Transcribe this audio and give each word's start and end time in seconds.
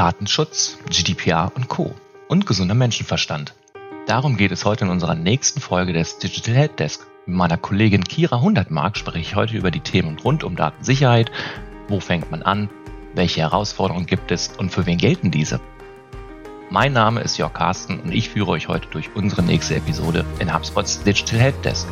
Datenschutz, 0.00 0.78
GDPR 0.88 1.52
und 1.54 1.68
Co. 1.68 1.94
und 2.26 2.46
gesunder 2.46 2.74
Menschenverstand. 2.74 3.52
Darum 4.06 4.38
geht 4.38 4.50
es 4.50 4.64
heute 4.64 4.86
in 4.86 4.90
unserer 4.90 5.14
nächsten 5.14 5.60
Folge 5.60 5.92
des 5.92 6.16
Digital 6.16 6.54
Help 6.54 6.78
Desk. 6.78 7.06
Mit 7.26 7.36
meiner 7.36 7.58
Kollegin 7.58 8.04
Kira 8.04 8.40
Hundertmark 8.40 8.96
spreche 8.96 9.18
ich 9.18 9.36
heute 9.36 9.58
über 9.58 9.70
die 9.70 9.80
Themen 9.80 10.18
rund 10.18 10.42
um 10.42 10.56
Datensicherheit. 10.56 11.30
Wo 11.88 12.00
fängt 12.00 12.30
man 12.30 12.42
an? 12.42 12.70
Welche 13.14 13.42
Herausforderungen 13.42 14.06
gibt 14.06 14.30
es 14.30 14.48
und 14.48 14.72
für 14.72 14.86
wen 14.86 14.96
gelten 14.96 15.30
diese? 15.30 15.60
Mein 16.70 16.94
Name 16.94 17.20
ist 17.20 17.36
Jörg 17.36 17.52
Carsten 17.52 18.00
und 18.00 18.10
ich 18.10 18.30
führe 18.30 18.52
euch 18.52 18.68
heute 18.68 18.88
durch 18.88 19.14
unsere 19.14 19.42
nächste 19.42 19.76
Episode 19.76 20.24
in 20.38 20.54
HubSpots 20.54 21.02
Digital 21.02 21.40
Help 21.40 21.62
Desk. 21.62 21.86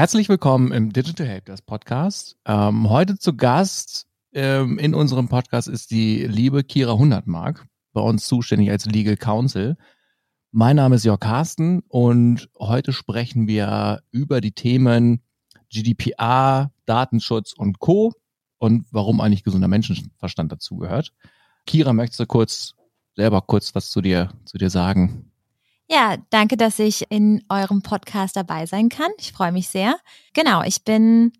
Herzlich 0.00 0.30
willkommen 0.30 0.72
im 0.72 0.94
Digital 0.94 1.26
Helpdesk 1.26 1.66
Podcast. 1.66 2.38
Ähm, 2.46 2.88
heute 2.88 3.18
zu 3.18 3.36
Gast 3.36 4.06
ähm, 4.32 4.78
in 4.78 4.94
unserem 4.94 5.28
Podcast 5.28 5.68
ist 5.68 5.90
die 5.90 6.24
liebe 6.24 6.64
Kira 6.64 6.94
Hundertmark, 6.94 7.66
bei 7.92 8.00
uns 8.00 8.26
zuständig 8.26 8.70
als 8.70 8.86
Legal 8.86 9.18
Counsel. 9.18 9.76
Mein 10.52 10.76
Name 10.76 10.96
ist 10.96 11.04
Jörg 11.04 11.20
Carsten 11.20 11.80
und 11.86 12.48
heute 12.58 12.94
sprechen 12.94 13.46
wir 13.46 14.00
über 14.10 14.40
die 14.40 14.52
Themen 14.52 15.20
GDPR, 15.68 16.72
Datenschutz 16.86 17.52
und 17.52 17.78
Co. 17.78 18.14
und 18.56 18.86
warum 18.92 19.20
eigentlich 19.20 19.44
gesunder 19.44 19.68
Menschenverstand 19.68 20.50
dazugehört. 20.50 21.12
Kira, 21.66 21.92
möchtest 21.92 22.20
du 22.20 22.26
kurz 22.26 22.72
selber 23.16 23.42
kurz 23.42 23.74
was 23.74 23.90
zu 23.90 24.00
dir, 24.00 24.32
zu 24.46 24.56
dir 24.56 24.70
sagen? 24.70 25.29
Ja, 25.92 26.18
danke, 26.30 26.56
dass 26.56 26.78
ich 26.78 27.10
in 27.10 27.42
eurem 27.48 27.82
Podcast 27.82 28.36
dabei 28.36 28.64
sein 28.66 28.88
kann. 28.90 29.10
Ich 29.18 29.32
freue 29.32 29.50
mich 29.50 29.68
sehr. 29.68 29.98
Genau, 30.34 30.62
ich 30.62 30.84
bin 30.84 31.32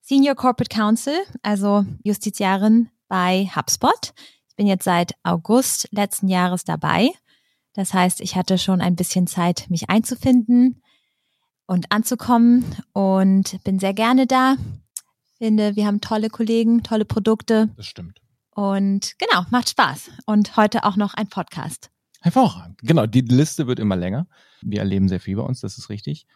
Senior 0.00 0.34
Corporate 0.34 0.74
Counsel, 0.76 1.14
also 1.42 1.86
Justiziarin 2.02 2.90
bei 3.06 3.48
HubSpot. 3.54 4.12
Ich 4.48 4.56
bin 4.56 4.66
jetzt 4.66 4.82
seit 4.82 5.12
August 5.22 5.86
letzten 5.92 6.26
Jahres 6.26 6.64
dabei. 6.64 7.10
Das 7.74 7.94
heißt, 7.94 8.20
ich 8.20 8.34
hatte 8.34 8.58
schon 8.58 8.80
ein 8.80 8.96
bisschen 8.96 9.28
Zeit, 9.28 9.66
mich 9.70 9.88
einzufinden 9.88 10.82
und 11.66 11.92
anzukommen 11.92 12.64
und 12.92 13.62
bin 13.62 13.78
sehr 13.78 13.94
gerne 13.94 14.26
da. 14.26 14.56
Finde, 15.38 15.76
wir 15.76 15.86
haben 15.86 16.00
tolle 16.00 16.28
Kollegen, 16.28 16.82
tolle 16.82 17.04
Produkte. 17.04 17.68
Das 17.76 17.86
stimmt. 17.86 18.20
Und 18.50 19.16
genau, 19.18 19.44
macht 19.50 19.70
Spaß. 19.70 20.10
Und 20.26 20.56
heute 20.56 20.82
auch 20.82 20.96
noch 20.96 21.14
ein 21.14 21.28
Podcast. 21.28 21.91
Hervorragend. 22.22 22.78
Genau, 22.82 23.06
die 23.06 23.20
Liste 23.20 23.66
wird 23.66 23.80
immer 23.80 23.96
länger. 23.96 24.26
Wir 24.62 24.78
erleben 24.78 25.08
sehr 25.08 25.20
viel 25.20 25.36
bei 25.36 25.42
uns, 25.42 25.60
das 25.60 25.76
ist 25.76 25.90
richtig. 25.90 26.26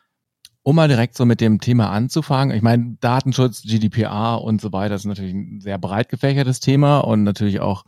Um 0.62 0.74
mal 0.74 0.88
direkt 0.88 1.16
so 1.16 1.24
mit 1.24 1.40
dem 1.40 1.60
Thema 1.60 1.90
anzufangen, 1.90 2.54
ich 2.54 2.62
meine, 2.62 2.96
Datenschutz, 3.00 3.62
GDPR 3.62 4.42
und 4.42 4.60
so 4.60 4.72
weiter 4.72 4.96
ist 4.96 5.04
natürlich 5.04 5.32
ein 5.32 5.60
sehr 5.60 5.78
breit 5.78 6.08
gefächertes 6.08 6.58
Thema 6.58 6.98
und 6.98 7.22
natürlich 7.22 7.60
auch 7.60 7.84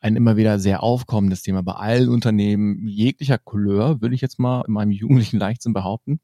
ein 0.00 0.16
immer 0.16 0.36
wieder 0.36 0.58
sehr 0.58 0.82
aufkommendes 0.82 1.42
Thema 1.42 1.62
bei 1.62 1.72
allen 1.72 2.10
Unternehmen 2.10 2.86
jeglicher 2.86 3.38
Couleur, 3.38 4.02
würde 4.02 4.14
ich 4.14 4.20
jetzt 4.20 4.38
mal 4.38 4.62
in 4.66 4.74
meinem 4.74 4.90
jugendlichen 4.90 5.38
Leichtsinn 5.38 5.72
behaupten. 5.72 6.20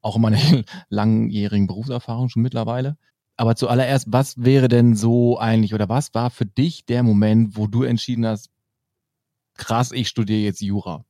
Auch 0.00 0.16
in 0.16 0.22
meiner 0.22 0.38
langjährigen 0.88 1.68
Berufserfahrung 1.68 2.28
schon 2.28 2.42
mittlerweile. 2.42 2.96
Aber 3.36 3.54
zuallererst, 3.54 4.06
was 4.10 4.42
wäre 4.42 4.68
denn 4.68 4.96
so 4.96 5.38
eigentlich 5.38 5.74
oder 5.74 5.88
was 5.88 6.14
war 6.14 6.30
für 6.30 6.46
dich 6.46 6.86
der 6.86 7.02
Moment, 7.02 7.56
wo 7.56 7.66
du 7.66 7.82
entschieden 7.82 8.26
hast, 8.26 8.50
krass, 9.54 9.92
ich 9.92 10.08
studiere 10.08 10.40
jetzt 10.40 10.60
Jura? 10.60 11.04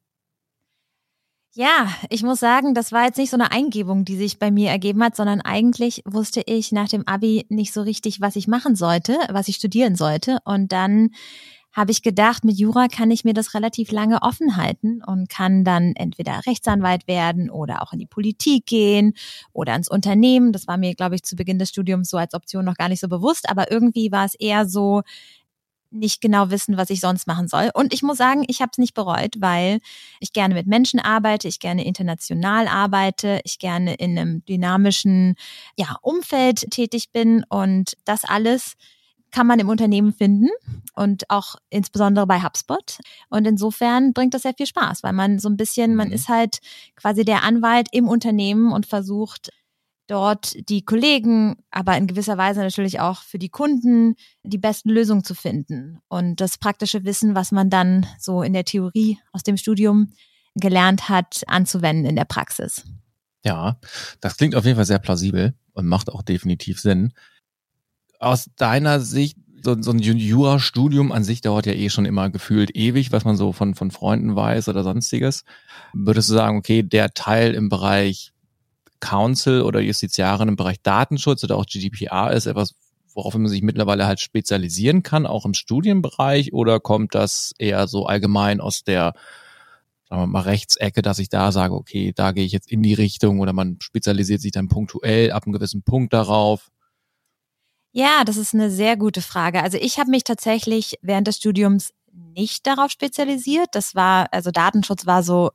Ja, 1.55 1.93
ich 2.09 2.23
muss 2.23 2.41
sagen, 2.41 2.73
das 2.73 2.93
war 2.93 3.05
jetzt 3.05 3.19
nicht 3.19 3.29
so 3.29 3.37
eine 3.37 3.53
Eingebung, 3.53 4.07
die 4.07 4.17
sich 4.17 4.39
bei 4.39 4.51
mir 4.51 4.71
ergeben 4.71 5.05
hat, 5.05 5.15
sondern 5.17 5.43
eigentlich 5.43 6.03
wusste 6.07 6.43
ich 6.47 6.73
nach 6.73 6.89
dem 6.89 7.07
Abi 7.07 7.45
nicht 7.51 7.75
so 7.75 7.83
richtig, 7.83 8.23
was 8.23 8.37
ich 8.37 8.49
machen 8.49 8.75
sollte, 8.75 9.19
was 9.31 9.49
ich 9.49 9.57
studieren 9.57 9.95
sollte. 9.95 10.39
Und 10.47 10.73
dann 10.73 11.11
habe 11.73 11.91
ich 11.91 12.03
gedacht, 12.03 12.45
mit 12.45 12.59
Jura 12.59 12.89
kann 12.89 13.11
ich 13.11 13.25
mir 13.25 13.35
das 13.35 13.53
relativ 13.53 13.93
lange 13.93 14.23
offen 14.23 14.57
halten 14.57 15.03
und 15.05 15.29
kann 15.29 15.63
dann 15.63 15.93
entweder 15.95 16.41
Rechtsanwalt 16.47 17.07
werden 17.07 17.51
oder 17.51 17.83
auch 17.83 17.93
in 17.93 17.99
die 17.99 18.07
Politik 18.07 18.65
gehen 18.65 19.15
oder 19.53 19.75
ins 19.75 19.89
Unternehmen. 19.91 20.53
Das 20.53 20.67
war 20.67 20.79
mir, 20.79 20.95
glaube 20.95 21.17
ich, 21.17 21.23
zu 21.23 21.37
Beginn 21.37 21.59
des 21.59 21.71
Studiums 21.71 22.09
so 22.09 22.17
als 22.17 22.33
Option 22.33 22.65
noch 22.65 22.77
gar 22.77 22.89
nicht 22.89 23.01
so 23.01 23.09
bewusst, 23.09 23.51
aber 23.51 23.71
irgendwie 23.71 24.11
war 24.11 24.25
es 24.25 24.35
eher 24.35 24.67
so, 24.67 25.03
nicht 25.93 26.21
genau 26.21 26.51
wissen, 26.51 26.77
was 26.77 26.91
ich 26.91 27.01
sonst 27.01 27.27
machen 27.27 27.49
soll. 27.49 27.71
Und 27.75 27.93
ich 27.93 28.03
muss 28.03 28.19
sagen, 28.19 28.45
ich 28.49 28.61
habe 28.61 28.71
es 28.73 28.79
nicht 28.79 28.95
bereut, 28.95 29.37
weil 29.39 29.81
ich 30.21 30.33
gerne 30.33 30.55
mit 30.55 30.67
Menschen 30.67 31.01
arbeite, 31.01 31.49
ich 31.49 31.61
gerne 31.61 31.85
international 31.85 32.69
arbeite, 32.69 33.41
ich 33.45 33.59
gerne 33.59 33.95
in 33.95 34.19
einem 34.19 34.45
dynamischen 34.45 35.37
ja, 35.77 35.97
Umfeld 36.03 36.71
tätig 36.71 37.11
bin 37.13 37.45
und 37.49 37.97
das 38.05 38.25
alles 38.25 38.75
kann 39.33 39.47
man 39.47 39.59
im 39.59 39.71
Unternehmen 39.71 40.13
finden 40.13 40.49
und 40.95 41.29
auch 41.31 41.57
insbesondere 41.71 42.27
bei 42.27 42.43
HubSpot. 42.43 42.99
Und 43.31 43.47
insofern 43.47 44.13
bringt 44.13 44.35
das 44.35 44.43
sehr 44.43 44.55
viel 44.55 44.67
Spaß, 44.67 45.03
weil 45.03 45.15
man 45.15 45.39
so 45.39 45.49
ein 45.49 45.57
bisschen, 45.57 45.97
man 45.97 46.09
mhm. 46.09 46.15
ist 46.15 46.29
halt 46.29 46.59
quasi 46.97 47.25
der 47.25 47.43
Anwalt 47.43 47.89
im 47.93 48.09
Unternehmen 48.09 48.73
und 48.73 48.87
versucht 48.87 49.51
dort 50.07 50.57
die 50.69 50.85
Kollegen, 50.85 51.57
aber 51.71 51.97
in 51.97 52.07
gewisser 52.07 52.37
Weise 52.37 52.61
natürlich 52.61 53.01
auch 53.01 53.23
für 53.23 53.39
die 53.39 53.49
Kunden 53.49 54.15
die 54.43 54.59
besten 54.59 54.91
Lösungen 54.91 55.25
zu 55.25 55.35
finden 55.35 56.01
und 56.09 56.41
das 56.41 56.59
praktische 56.59 57.05
Wissen, 57.05 57.35
was 57.35 57.53
man 57.53 57.71
dann 57.71 58.07
so 58.19 58.43
in 58.43 58.53
der 58.53 58.65
Theorie 58.65 59.19
aus 59.33 59.43
dem 59.43 59.57
Studium 59.57 60.13
gelernt 60.55 61.09
hat, 61.09 61.43
anzuwenden 61.47 62.05
in 62.05 62.17
der 62.17 62.25
Praxis. 62.25 62.85
Ja, 63.45 63.79
das 64.21 64.37
klingt 64.37 64.55
auf 64.55 64.65
jeden 64.65 64.77
Fall 64.77 64.87
sehr 64.87 64.99
plausibel 64.99 65.55
und 65.73 65.87
macht 65.87 66.11
auch 66.11 66.23
definitiv 66.23 66.81
Sinn. 66.81 67.13
Aus 68.19 68.51
deiner 68.57 69.01
Sicht, 69.01 69.37
so, 69.65 69.81
so 69.81 69.93
ein 69.93 69.99
Jura-Studium 69.99 71.13
an 71.13 71.25
sich 71.25 71.41
dauert 71.41 71.67
ja 71.67 71.73
eh 71.73 71.89
schon 71.89 72.05
immer 72.05 72.31
gefühlt 72.31 72.75
ewig, 72.77 73.13
was 73.13 73.25
man 73.25 73.37
so 73.37 73.53
von, 73.53 73.75
von 73.75 73.91
Freunden 73.91 74.37
weiß 74.37 74.69
oder 74.69 74.83
sonstiges. 74.83 75.45
Würdest 75.93 76.29
du 76.29 76.35
sagen, 76.35 76.59
okay, 76.59 76.83
der 76.83 77.15
Teil 77.15 77.55
im 77.55 77.69
Bereich 77.69 78.32
Counsel 79.03 79.63
oder 79.63 79.81
Justiziarin 79.81 80.49
im 80.49 80.57
Bereich 80.57 80.81
Datenschutz 80.83 81.45
oder 81.45 81.57
auch 81.57 81.67
GDPR 81.67 82.33
ist 82.33 82.47
etwas, 82.47 82.75
worauf 83.13 83.35
man 83.35 83.49
sich 83.49 83.63
mittlerweile 83.63 84.07
halt 84.07 84.21
spezialisieren 84.21 85.03
kann, 85.03 85.27
auch 85.27 85.45
im 85.45 85.53
Studienbereich, 85.53 86.55
oder 86.55 86.81
kommt 86.81 87.15
das 87.15 87.53
eher 87.59 87.89
so 87.89 88.07
allgemein 88.07 88.61
aus 88.61 88.85
der 88.85 89.13
sagen 90.09 90.23
wir 90.23 90.27
mal 90.27 90.41
Rechtsecke, 90.43 91.01
dass 91.01 91.19
ich 91.19 91.31
da 91.31 91.53
sage, 91.53 91.75
okay, 91.75 92.13
da 92.15 92.33
gehe 92.33 92.45
ich 92.45 92.53
jetzt 92.53 92.71
in 92.71 92.83
die 92.83 92.95
Richtung 92.95 93.41
oder 93.41 93.53
man 93.55 93.79
spezialisiert 93.81 94.43
sich 94.43 94.53
dann 94.53 94.69
punktuell 94.69 95.33
ab 95.33 95.45
einem 95.45 95.55
gewissen 95.55 95.83
Punkt 95.83 96.13
darauf? 96.13 96.71
Ja, 97.93 98.23
das 98.25 98.37
ist 98.37 98.55
eine 98.55 98.71
sehr 98.71 98.99
gute 98.99 99.23
Frage. 99.23 99.63
Also 99.63 99.79
ich 99.79 99.99
habe 99.99 100.11
mich 100.11 100.25
tatsächlich 100.25 100.99
während 101.01 101.29
des 101.29 101.39
Studiums 101.39 101.93
nicht 102.13 102.67
darauf 102.67 102.91
spezialisiert. 102.91 103.69
Das 103.73 103.95
war, 103.95 104.29
also 104.33 104.51
Datenschutz 104.51 105.07
war 105.07 105.23
so 105.23 105.51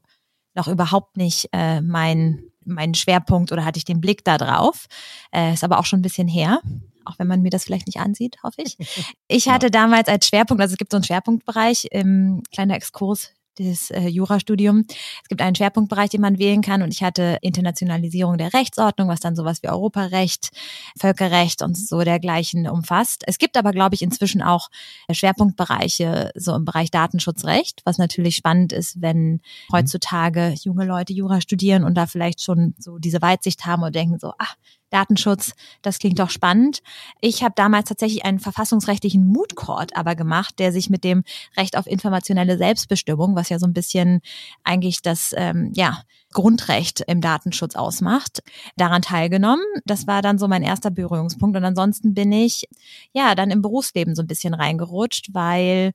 noch 0.55 0.67
überhaupt 0.67 1.17
nicht 1.17 1.49
äh, 1.53 1.81
mein 1.81 2.51
mein 2.67 2.93
Schwerpunkt 2.93 3.51
oder 3.51 3.65
hatte 3.65 3.77
ich 3.77 3.85
den 3.85 4.01
Blick 4.01 4.23
da 4.23 4.37
drauf. 4.37 4.87
Äh, 5.33 5.53
ist 5.53 5.63
aber 5.63 5.79
auch 5.79 5.85
schon 5.85 5.99
ein 5.99 6.03
bisschen 6.03 6.27
her 6.27 6.61
auch 7.07 7.17
wenn 7.19 7.27
man 7.27 7.41
mir 7.41 7.49
das 7.49 7.63
vielleicht 7.63 7.87
nicht 7.87 7.99
ansieht, 7.99 8.37
hoffe 8.43 8.61
ich. 8.61 8.77
Ich 9.29 9.49
hatte 9.49 9.69
damals 9.69 10.07
als 10.07 10.27
Schwerpunkt, 10.27 10.61
also 10.61 10.73
es 10.73 10.77
gibt 10.77 10.91
so 10.91 10.97
einen 10.97 11.03
Schwerpunktbereich, 11.03 11.87
im 11.91 12.43
kleiner 12.53 12.75
Exkurs 12.75 13.31
das 13.59 13.91
äh, 13.91 14.07
Jurastudium. 14.07 14.85
Es 15.23 15.29
gibt 15.29 15.41
einen 15.41 15.55
Schwerpunktbereich, 15.55 16.09
den 16.09 16.21
man 16.21 16.39
wählen 16.39 16.61
kann 16.61 16.81
und 16.81 16.93
ich 16.93 17.03
hatte 17.03 17.37
Internationalisierung 17.41 18.37
der 18.37 18.53
Rechtsordnung, 18.53 19.07
was 19.07 19.19
dann 19.19 19.35
sowas 19.35 19.63
wie 19.63 19.69
Europarecht, 19.69 20.51
Völkerrecht 20.97 21.61
und 21.61 21.77
so 21.77 22.01
dergleichen 22.01 22.67
umfasst. 22.67 23.23
Es 23.27 23.37
gibt 23.37 23.57
aber, 23.57 23.71
glaube 23.71 23.95
ich, 23.95 24.01
inzwischen 24.01 24.41
auch 24.41 24.69
Schwerpunktbereiche 25.11 26.31
so 26.35 26.55
im 26.55 26.65
Bereich 26.65 26.91
Datenschutzrecht, 26.91 27.81
was 27.85 27.97
natürlich 27.97 28.35
spannend 28.35 28.73
ist, 28.73 29.01
wenn 29.01 29.33
mhm. 29.33 29.41
heutzutage 29.71 30.53
junge 30.63 30.85
Leute 30.85 31.13
Jura 31.13 31.41
studieren 31.41 31.83
und 31.83 31.95
da 31.95 32.05
vielleicht 32.05 32.41
schon 32.41 32.75
so 32.77 32.97
diese 32.97 33.21
Weitsicht 33.21 33.65
haben 33.65 33.83
und 33.83 33.95
denken 33.95 34.19
so, 34.19 34.29
ah, 34.37 34.53
Datenschutz, 34.89 35.53
das 35.81 35.99
klingt 35.99 36.19
doch 36.19 36.29
spannend. 36.29 36.79
Ich 37.21 37.43
habe 37.43 37.53
damals 37.55 37.89
tatsächlich 37.89 38.25
einen 38.25 38.39
verfassungsrechtlichen 38.39 39.27
Moot 39.27 39.55
aber 39.67 40.15
gemacht, 40.15 40.59
der 40.59 40.71
sich 40.71 40.89
mit 40.89 41.03
dem 41.03 41.23
Recht 41.57 41.77
auf 41.77 41.87
informationelle 41.87 42.57
Selbstbestimmung, 42.57 43.35
was 43.35 43.49
ja 43.49 43.59
so 43.59 43.65
ein 43.65 43.73
bisschen 43.73 44.21
eigentlich 44.63 45.01
das 45.01 45.33
ähm, 45.35 45.71
ja 45.75 46.03
Grundrecht 46.33 47.01
im 47.07 47.21
Datenschutz 47.21 47.75
ausmacht, 47.75 48.39
daran 48.75 49.01
teilgenommen. 49.01 49.65
Das 49.85 50.07
war 50.07 50.21
dann 50.21 50.37
so 50.37 50.47
mein 50.47 50.63
erster 50.63 50.91
Berührungspunkt. 50.91 51.57
Und 51.57 51.63
ansonsten 51.63 52.13
bin 52.13 52.31
ich 52.31 52.65
ja 53.13 53.35
dann 53.35 53.51
im 53.51 53.61
Berufsleben 53.61 54.15
so 54.15 54.21
ein 54.21 54.27
bisschen 54.27 54.53
reingerutscht, 54.53 55.33
weil 55.33 55.91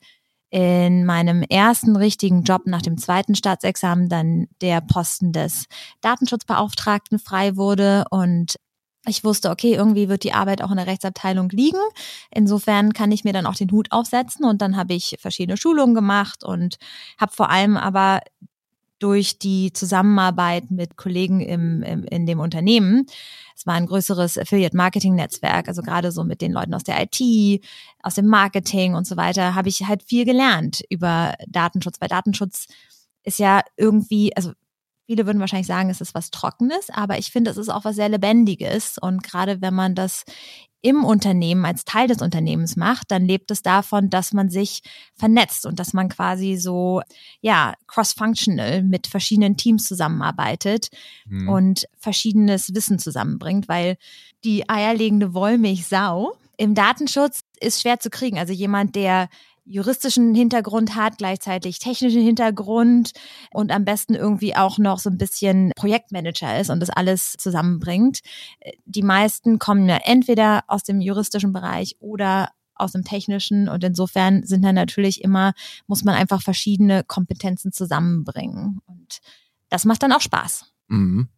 in 0.51 1.07
meinem 1.07 1.43
ersten 1.43 1.97
richtigen 1.97 2.43
Job 2.43 2.63
nach 2.67 2.83
dem 2.83 2.99
zweiten 2.99 3.35
Staatsexamen 3.35 4.11
dann 4.11 4.49
der 4.61 4.83
Posten 4.83 5.33
des 5.33 5.65
Datenschutzbeauftragten 6.03 7.19
frei 7.19 7.57
wurde 7.57 8.05
und 8.11 8.57
Ich 9.07 9.25
wusste, 9.25 9.51
okay, 9.51 9.75
irgendwie 9.75 10.09
wird 10.09 10.23
die 10.23 10.33
Arbeit 10.33 10.63
auch 10.63 10.71
in 10.71 10.77
der 10.77 10.87
Rechtsabteilung 10.87 11.49
liegen. 11.51 11.81
Insofern 12.31 12.93
kann 12.93 13.11
ich 13.11 13.25
mir 13.25 13.33
dann 13.33 13.47
auch 13.47 13.57
den 13.57 13.73
Hut 13.73 13.91
aufsetzen 13.91 14.45
und 14.45 14.63
dann 14.63 14.77
habe 14.77 14.95
ich 14.95 15.17
verschiedene 15.19 15.57
Schulungen 15.57 15.95
gemacht 15.95 16.45
und 16.45 16.77
habe 17.19 17.33
vor 17.33 17.51
allem 17.51 17.77
aber 17.77 18.21
durch 19.01 19.37
die 19.39 19.73
Zusammenarbeit 19.73 20.71
mit 20.71 20.97
Kollegen 20.97 21.41
im, 21.41 21.83
im, 21.83 22.05
in 22.05 22.25
dem 22.25 22.39
Unternehmen. 22.39 23.07
Es 23.57 23.67
war 23.67 23.75
ein 23.75 23.87
größeres 23.87 24.39
Affiliate-Marketing-Netzwerk, 24.39 25.67
also 25.67 25.83
gerade 25.83 26.13
so 26.13 26.23
mit 26.23 26.41
den 26.41 26.53
Leuten 26.53 26.73
aus 26.73 26.85
der 26.85 27.03
IT, 27.03 27.65
aus 28.01 28.15
dem 28.15 28.29
Marketing 28.29 28.95
und 28.95 29.05
so 29.05 29.17
weiter, 29.17 29.57
habe 29.57 29.69
ich 29.69 29.89
halt 29.89 30.05
viel 30.05 30.25
gelernt 30.25 30.85
über 30.89 31.35
Datenschutz, 31.49 32.01
weil 32.01 32.09
Datenschutz 32.09 32.69
ist 33.25 33.41
ja 33.41 33.63
irgendwie, 33.77 34.37
also 34.37 34.53
Viele 35.07 35.27
würden 35.27 35.41
wahrscheinlich 35.41 35.67
sagen, 35.67 35.91
es 35.91 36.01
ist 36.01 36.15
was 36.15 36.31
Trockenes, 36.31 36.91
aber 36.91 37.19
ich 37.19 37.31
finde, 37.31 37.51
es 37.51 37.57
ist 37.57 37.69
auch 37.69 37.85
was 37.85 37.97
sehr 37.97 38.09
Lebendiges. 38.09 38.99
Und 38.99 39.23
gerade 39.23 39.61
wenn 39.61 39.75
man 39.75 39.95
das 39.95 40.25
im 40.83 41.05
Unternehmen 41.05 41.65
als 41.65 41.85
Teil 41.85 42.09
des 42.09 42.21
Unternehmens 42.23 42.77
macht, 42.77 43.11
dann 43.13 43.25
lebt 43.25 43.53
es 43.53 43.63
davon, 43.63 44.11
dass 44.11 44.33
man 44.33 44.51
sich 44.51 44.83
vernetzt 45.15 45.65
und 45.65 45.79
dass 45.79 45.93
man 45.93 46.09
quasi 46.09 46.57
so, 46.57 47.03
ja, 47.41 47.75
cross-functional 47.87 48.83
mit 48.83 49.07
verschiedenen 49.07 49.57
Teams 49.57 49.85
zusammenarbeitet 49.85 50.89
mhm. 51.27 51.49
und 51.49 51.87
verschiedenes 51.99 52.75
Wissen 52.75 52.99
zusammenbringt, 52.99 53.69
weil 53.69 53.97
die 54.45 54.69
eierlegende 54.69 55.35
Wollmilchsau 55.35 56.37
im 56.57 56.75
Datenschutz 56.75 57.43
ist 57.63 57.81
schwer 57.81 58.01
zu 58.01 58.11
kriegen. 58.11 58.39
Also 58.39 58.53
jemand, 58.53 58.95
der 58.97 59.29
juristischen 59.65 60.35
Hintergrund 60.35 60.97
hat, 60.97 61.19
gleichzeitig 61.19 61.79
technischen 61.79 62.23
Hintergrund 62.23 63.13
und 63.53 63.71
am 63.71 63.85
besten 63.85 64.15
irgendwie 64.15 64.57
auch 64.57 64.79
noch 64.79 64.99
so 64.99 65.09
ein 65.09 65.19
bisschen 65.19 65.71
Projektmanager 65.77 66.59
ist 66.59 66.71
und 66.71 66.81
das 66.81 66.91
alles 66.91 67.35
zusammenbringt. 67.39 68.21
Die 68.85 69.03
meisten 69.03 69.59
kommen 69.59 69.89
ja 69.89 69.99
entweder 70.03 70.65
aus 70.67 70.83
dem 70.83 71.01
juristischen 71.01 71.53
Bereich 71.53 71.97
oder 72.01 72.49
aus 72.75 72.93
dem 72.93 73.05
technischen 73.05 73.69
und 73.69 73.85
insofern 73.85 74.45
sind 74.45 74.65
dann 74.65 74.75
natürlich 74.75 75.23
immer, 75.23 75.53
muss 75.87 76.03
man 76.03 76.15
einfach 76.17 76.43
verschiedene 76.43 77.05
Kompetenzen 77.05 77.71
zusammenbringen 77.71 78.81
und 78.87 79.21
das 79.69 79.85
macht 79.85 80.03
dann 80.03 80.13
auch 80.13 80.21
Spaß. 80.21 80.65
Mhm. 80.89 81.29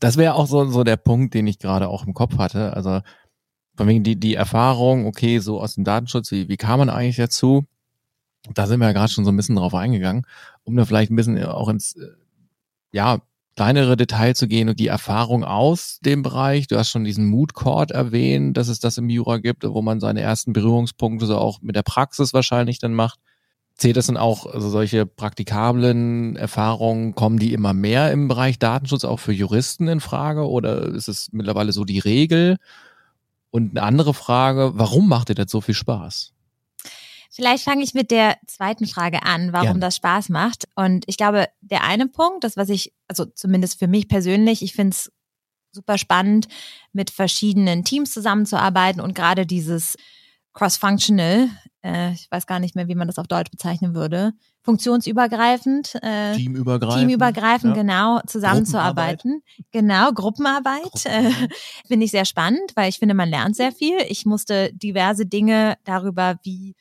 Das 0.00 0.16
wäre 0.16 0.34
auch 0.34 0.46
so, 0.46 0.66
so 0.66 0.84
der 0.84 0.96
Punkt, 0.96 1.34
den 1.34 1.46
ich 1.46 1.58
gerade 1.58 1.88
auch 1.88 2.06
im 2.06 2.14
Kopf 2.14 2.38
hatte. 2.38 2.74
Also 2.74 3.00
von 3.76 3.88
wegen 3.88 4.04
die, 4.04 4.16
die 4.16 4.34
Erfahrung, 4.34 5.06
okay, 5.06 5.38
so 5.38 5.60
aus 5.60 5.74
dem 5.74 5.84
Datenschutz, 5.84 6.30
wie, 6.30 6.48
wie 6.48 6.56
kam 6.56 6.78
man 6.78 6.90
eigentlich 6.90 7.16
dazu? 7.16 7.66
Da 8.54 8.66
sind 8.66 8.80
wir 8.80 8.86
ja 8.86 8.92
gerade 8.92 9.12
schon 9.12 9.24
so 9.24 9.32
ein 9.32 9.36
bisschen 9.36 9.56
drauf 9.56 9.74
eingegangen, 9.74 10.26
um 10.64 10.76
da 10.76 10.84
vielleicht 10.84 11.10
ein 11.10 11.16
bisschen 11.16 11.42
auch 11.44 11.68
ins, 11.68 11.96
äh, 11.96 12.06
ja, 12.92 13.20
kleinere 13.56 13.96
Detail 13.96 14.34
zu 14.34 14.48
gehen 14.48 14.68
und 14.68 14.78
die 14.78 14.86
Erfahrung 14.86 15.42
aus 15.42 15.98
dem 16.04 16.22
Bereich. 16.22 16.66
Du 16.66 16.76
hast 16.76 16.90
schon 16.90 17.04
diesen 17.04 17.26
Mood 17.26 17.54
Court 17.54 17.90
erwähnt, 17.90 18.56
dass 18.56 18.68
es 18.68 18.80
das 18.80 18.98
im 18.98 19.08
Jura 19.08 19.38
gibt, 19.38 19.64
wo 19.64 19.80
man 19.80 19.98
seine 19.98 20.20
ersten 20.20 20.52
Berührungspunkte 20.52 21.26
so 21.26 21.38
auch 21.38 21.62
mit 21.62 21.74
der 21.74 21.82
Praxis 21.82 22.34
wahrscheinlich 22.34 22.78
dann 22.78 22.92
macht. 22.92 23.18
Zählt 23.74 23.96
das 23.96 24.06
dann 24.06 24.16
auch, 24.18 24.46
also 24.46 24.68
solche 24.68 25.06
praktikablen 25.06 26.36
Erfahrungen, 26.36 27.14
kommen 27.14 27.38
die 27.38 27.52
immer 27.52 27.72
mehr 27.72 28.12
im 28.12 28.28
Bereich 28.28 28.58
Datenschutz 28.58 29.04
auch 29.04 29.20
für 29.20 29.32
Juristen 29.32 29.88
in 29.88 30.00
Frage 30.00 30.48
oder 30.48 30.82
ist 30.82 31.08
es 31.08 31.30
mittlerweile 31.32 31.72
so 31.72 31.84
die 31.84 31.98
Regel? 31.98 32.56
Und 33.56 33.70
eine 33.70 33.86
andere 33.86 34.12
Frage, 34.12 34.72
warum 34.74 35.08
macht 35.08 35.30
dir 35.30 35.34
das 35.34 35.50
so 35.50 35.62
viel 35.62 35.74
Spaß? 35.74 36.34
Vielleicht 37.30 37.64
fange 37.64 37.82
ich 37.82 37.94
mit 37.94 38.10
der 38.10 38.36
zweiten 38.46 38.86
Frage 38.86 39.22
an, 39.22 39.54
warum 39.54 39.68
Gerne. 39.68 39.80
das 39.80 39.96
Spaß 39.96 40.28
macht. 40.28 40.68
Und 40.74 41.04
ich 41.06 41.16
glaube, 41.16 41.48
der 41.62 41.82
eine 41.82 42.06
Punkt, 42.06 42.44
das 42.44 42.58
was 42.58 42.68
ich, 42.68 42.92
also 43.08 43.24
zumindest 43.24 43.78
für 43.78 43.86
mich 43.86 44.08
persönlich, 44.08 44.60
ich 44.60 44.74
finde 44.74 44.90
es 44.90 45.10
super 45.72 45.96
spannend, 45.96 46.48
mit 46.92 47.10
verschiedenen 47.10 47.82
Teams 47.82 48.12
zusammenzuarbeiten 48.12 49.00
und 49.00 49.14
gerade 49.14 49.46
dieses 49.46 49.96
cross-functional, 50.52 51.48
äh, 51.82 52.12
ich 52.12 52.30
weiß 52.30 52.46
gar 52.46 52.60
nicht 52.60 52.76
mehr, 52.76 52.88
wie 52.88 52.94
man 52.94 53.06
das 53.06 53.18
auf 53.18 53.26
Deutsch 53.26 53.50
bezeichnen 53.50 53.94
würde, 53.94 54.34
funktionsübergreifend, 54.66 55.94
äh, 56.02 56.36
teamübergreifend, 56.36 57.00
teamübergreifend 57.00 57.76
ja. 57.76 57.82
genau, 57.82 58.20
zusammenzuarbeiten. 58.26 59.42
Genau, 59.70 60.12
Gruppenarbeit 60.12 61.06
äh, 61.06 61.30
finde 61.86 62.04
ich 62.04 62.10
sehr 62.10 62.24
spannend, 62.24 62.72
weil 62.74 62.90
ich 62.90 62.98
finde, 62.98 63.14
man 63.14 63.30
lernt 63.30 63.56
sehr 63.56 63.72
viel. 63.72 63.96
Ich 64.08 64.26
musste 64.26 64.70
diverse 64.74 65.24
Dinge 65.24 65.76
darüber, 65.84 66.38
wie 66.42 66.74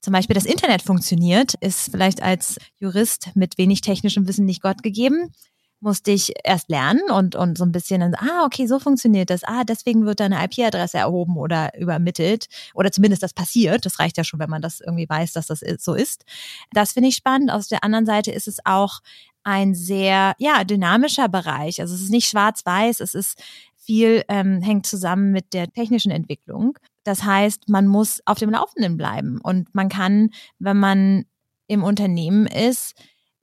zum 0.00 0.12
Beispiel 0.12 0.34
das 0.34 0.46
Internet 0.46 0.82
funktioniert, 0.82 1.54
ist 1.60 1.90
vielleicht 1.90 2.22
als 2.22 2.58
Jurist 2.78 3.30
mit 3.34 3.58
wenig 3.58 3.82
technischem 3.82 4.26
Wissen 4.26 4.46
nicht 4.46 4.62
Gott 4.62 4.82
gegeben 4.82 5.32
musste 5.82 6.12
ich 6.12 6.32
erst 6.44 6.68
lernen 6.68 7.02
und, 7.10 7.34
und 7.34 7.58
so 7.58 7.64
ein 7.64 7.72
bisschen, 7.72 8.00
dann, 8.00 8.14
ah, 8.14 8.44
okay, 8.46 8.66
so 8.66 8.78
funktioniert 8.78 9.30
das. 9.30 9.42
Ah, 9.44 9.64
deswegen 9.64 10.06
wird 10.06 10.20
da 10.20 10.26
eine 10.26 10.42
IP-Adresse 10.44 10.98
erhoben 10.98 11.36
oder 11.36 11.76
übermittelt 11.78 12.46
oder 12.72 12.92
zumindest 12.92 13.22
das 13.22 13.34
passiert. 13.34 13.84
Das 13.84 13.98
reicht 13.98 14.16
ja 14.16 14.24
schon, 14.24 14.40
wenn 14.40 14.50
man 14.50 14.62
das 14.62 14.80
irgendwie 14.80 15.08
weiß, 15.08 15.32
dass 15.32 15.48
das 15.48 15.60
so 15.78 15.94
ist. 15.94 16.24
Das 16.72 16.92
finde 16.92 17.08
ich 17.08 17.16
spannend. 17.16 17.50
Aus 17.50 17.68
der 17.68 17.84
anderen 17.84 18.06
Seite 18.06 18.30
ist 18.30 18.48
es 18.48 18.58
auch 18.64 19.00
ein 19.42 19.74
sehr, 19.74 20.34
ja, 20.38 20.62
dynamischer 20.62 21.28
Bereich. 21.28 21.80
Also 21.80 21.94
es 21.94 22.02
ist 22.02 22.10
nicht 22.10 22.28
schwarz-weiß, 22.28 23.00
es 23.00 23.14
ist 23.14 23.42
viel 23.76 24.22
ähm, 24.28 24.62
hängt 24.62 24.86
zusammen 24.86 25.32
mit 25.32 25.52
der 25.52 25.68
technischen 25.72 26.12
Entwicklung. 26.12 26.78
Das 27.02 27.24
heißt, 27.24 27.68
man 27.68 27.88
muss 27.88 28.20
auf 28.24 28.38
dem 28.38 28.50
Laufenden 28.50 28.96
bleiben 28.96 29.40
und 29.42 29.74
man 29.74 29.88
kann, 29.88 30.30
wenn 30.60 30.76
man 30.76 31.24
im 31.66 31.82
Unternehmen 31.82 32.46
ist, 32.46 32.94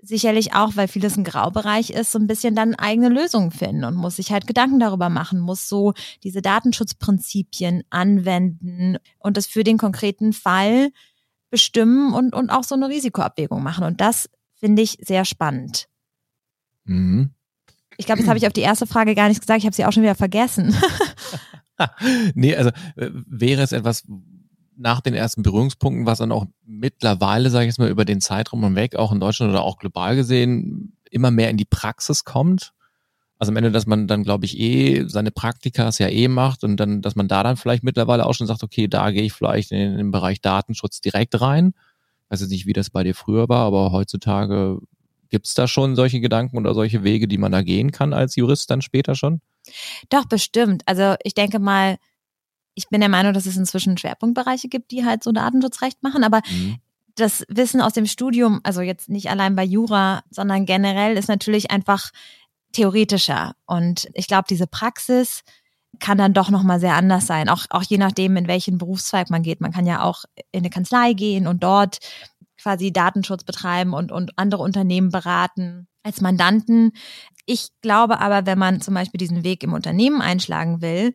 sicherlich 0.01 0.53
auch, 0.53 0.75
weil 0.75 0.87
vieles 0.87 1.17
ein 1.17 1.23
Graubereich 1.23 1.89
ist, 1.89 2.11
so 2.11 2.19
ein 2.19 2.27
bisschen 2.27 2.55
dann 2.55 2.75
eigene 2.75 3.09
Lösungen 3.09 3.51
finden 3.51 3.83
und 3.83 3.95
muss 3.95 4.15
sich 4.15 4.31
halt 4.31 4.47
Gedanken 4.47 4.79
darüber 4.79 5.09
machen, 5.09 5.39
muss 5.39 5.67
so 5.67 5.93
diese 6.23 6.41
Datenschutzprinzipien 6.41 7.83
anwenden 7.89 8.97
und 9.19 9.37
das 9.37 9.45
für 9.45 9.63
den 9.63 9.77
konkreten 9.77 10.33
Fall 10.33 10.91
bestimmen 11.49 12.13
und, 12.13 12.33
und 12.33 12.49
auch 12.49 12.63
so 12.63 12.75
eine 12.75 12.89
Risikoabwägung 12.89 13.61
machen. 13.61 13.83
Und 13.83 14.01
das 14.01 14.29
finde 14.55 14.81
ich 14.81 14.97
sehr 15.01 15.25
spannend. 15.25 15.87
Mhm. 16.85 17.31
Ich 17.97 18.05
glaube, 18.05 18.21
jetzt 18.21 18.29
habe 18.29 18.37
ich 18.37 18.47
auf 18.47 18.53
die 18.53 18.61
erste 18.61 18.87
Frage 18.87 19.15
gar 19.15 19.27
nichts 19.27 19.41
gesagt, 19.41 19.59
ich 19.59 19.65
habe 19.65 19.75
sie 19.75 19.85
auch 19.85 19.91
schon 19.91 20.03
wieder 20.03 20.15
vergessen. 20.15 20.73
nee, 22.33 22.55
also 22.55 22.69
äh, 22.95 23.09
wäre 23.11 23.61
es 23.61 23.73
etwas, 23.73 24.05
nach 24.79 25.01
den 25.01 25.13
ersten 25.13 25.43
Berührungspunkten, 25.43 26.05
was 26.05 26.19
dann 26.19 26.31
auch 26.31 26.45
mittlerweile, 26.65 27.49
sage 27.49 27.65
ich 27.65 27.69
jetzt 27.69 27.79
mal, 27.79 27.89
über 27.89 28.05
den 28.05 28.21
Zeitraum 28.21 28.63
hinweg, 28.63 28.95
auch 28.95 29.11
in 29.11 29.19
Deutschland 29.19 29.51
oder 29.51 29.63
auch 29.63 29.77
global 29.77 30.15
gesehen, 30.15 30.93
immer 31.11 31.31
mehr 31.31 31.49
in 31.49 31.57
die 31.57 31.65
Praxis 31.65 32.23
kommt. 32.23 32.73
Also 33.37 33.51
am 33.51 33.57
Ende, 33.57 33.71
dass 33.71 33.85
man 33.85 34.07
dann, 34.07 34.23
glaube 34.23 34.45
ich, 34.45 34.57
eh 34.57 35.05
seine 35.07 35.31
Praktikas 35.31 35.99
ja 35.99 36.07
eh 36.07 36.27
macht 36.27 36.63
und 36.63 36.77
dann, 36.77 37.01
dass 37.01 37.15
man 37.15 37.27
da 37.27 37.43
dann 37.43 37.57
vielleicht 37.57 37.83
mittlerweile 37.83 38.25
auch 38.25 38.33
schon 38.33 38.47
sagt, 38.47 38.63
okay, 38.63 38.87
da 38.87 39.11
gehe 39.11 39.23
ich 39.23 39.33
vielleicht 39.33 39.71
in, 39.71 39.97
den 39.97 40.11
Bereich 40.11 40.41
Datenschutz 40.41 41.01
direkt 41.01 41.39
rein. 41.39 41.73
Weiß 42.29 42.41
jetzt 42.41 42.49
nicht, 42.49 42.65
wie 42.65 42.73
das 42.73 42.89
bei 42.89 43.03
dir 43.03 43.15
früher 43.15 43.49
war, 43.49 43.65
aber 43.65 43.91
heutzutage 43.91 44.79
gibt's 45.29 45.53
da 45.53 45.67
schon 45.67 45.95
solche 45.95 46.21
Gedanken 46.21 46.57
oder 46.57 46.73
solche 46.73 47.03
Wege, 47.03 47.27
die 47.27 47.37
man 47.37 47.51
da 47.51 47.61
gehen 47.61 47.91
kann 47.91 48.13
als 48.13 48.35
Jurist 48.35 48.69
dann 48.71 48.81
später 48.81 49.15
schon? 49.15 49.41
Doch, 50.09 50.25
bestimmt. 50.25 50.83
Also 50.85 51.15
ich 51.23 51.33
denke 51.33 51.59
mal, 51.59 51.97
ich 52.79 52.87
bin 52.87 53.01
der 53.01 53.09
Meinung, 53.09 53.33
dass 53.33 53.45
es 53.45 53.57
inzwischen 53.57 53.97
Schwerpunktbereiche 53.97 54.69
gibt, 54.69 54.91
die 54.91 55.03
halt 55.05 55.21
so 55.21 55.33
Datenschutzrecht 55.33 56.01
machen, 56.01 56.23
aber 56.23 56.41
mhm. 56.49 56.77
das 57.15 57.43
Wissen 57.49 57.81
aus 57.81 57.91
dem 57.91 58.05
Studium, 58.05 58.61
also 58.63 58.79
jetzt 58.79 59.09
nicht 59.09 59.29
allein 59.29 59.53
bei 59.53 59.65
Jura, 59.65 60.23
sondern 60.29 60.65
generell 60.65 61.17
ist 61.17 61.27
natürlich 61.27 61.71
einfach 61.71 62.11
theoretischer. 62.71 63.53
Und 63.65 64.07
ich 64.13 64.27
glaube, 64.27 64.45
diese 64.49 64.65
Praxis 64.65 65.41
kann 65.99 66.17
dann 66.17 66.33
doch 66.33 66.49
nochmal 66.49 66.79
sehr 66.79 66.95
anders 66.95 67.27
sein. 67.27 67.49
Auch, 67.49 67.65
auch 67.69 67.83
je 67.83 67.97
nachdem, 67.97 68.37
in 68.37 68.47
welchen 68.47 68.77
Berufszweig 68.77 69.29
man 69.29 69.43
geht. 69.43 69.59
Man 69.59 69.73
kann 69.73 69.85
ja 69.85 70.01
auch 70.01 70.23
in 70.53 70.59
eine 70.59 70.69
Kanzlei 70.69 71.11
gehen 71.11 71.47
und 71.47 71.63
dort 71.63 71.97
quasi 72.61 72.93
Datenschutz 72.93 73.43
betreiben 73.43 73.93
und, 73.93 74.13
und 74.13 74.31
andere 74.37 74.63
Unternehmen 74.63 75.09
beraten 75.09 75.87
als 76.03 76.21
Mandanten. 76.21 76.93
Ich 77.45 77.69
glaube 77.81 78.21
aber, 78.21 78.45
wenn 78.45 78.57
man 78.57 78.79
zum 78.79 78.93
Beispiel 78.93 79.17
diesen 79.17 79.43
Weg 79.43 79.63
im 79.63 79.73
Unternehmen 79.73 80.21
einschlagen 80.21 80.81
will, 80.81 81.13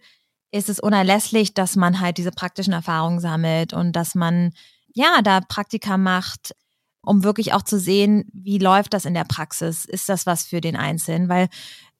ist 0.54 0.68
es 0.68 0.78
unerlässlich, 0.78 1.52
dass 1.52 1.74
man 1.74 1.98
halt 1.98 2.16
diese 2.16 2.30
praktischen 2.30 2.72
Erfahrungen 2.72 3.18
sammelt 3.18 3.72
und 3.72 3.92
dass 3.92 4.14
man 4.14 4.52
ja 4.94 5.20
da 5.20 5.40
Praktika 5.40 5.98
macht, 5.98 6.54
um 7.02 7.24
wirklich 7.24 7.52
auch 7.52 7.62
zu 7.62 7.76
sehen, 7.76 8.30
wie 8.32 8.58
läuft 8.58 8.94
das 8.94 9.04
in 9.04 9.14
der 9.14 9.24
Praxis? 9.24 9.84
Ist 9.84 10.08
das 10.08 10.26
was 10.26 10.44
für 10.44 10.60
den 10.60 10.76
Einzelnen? 10.76 11.28
Weil 11.28 11.48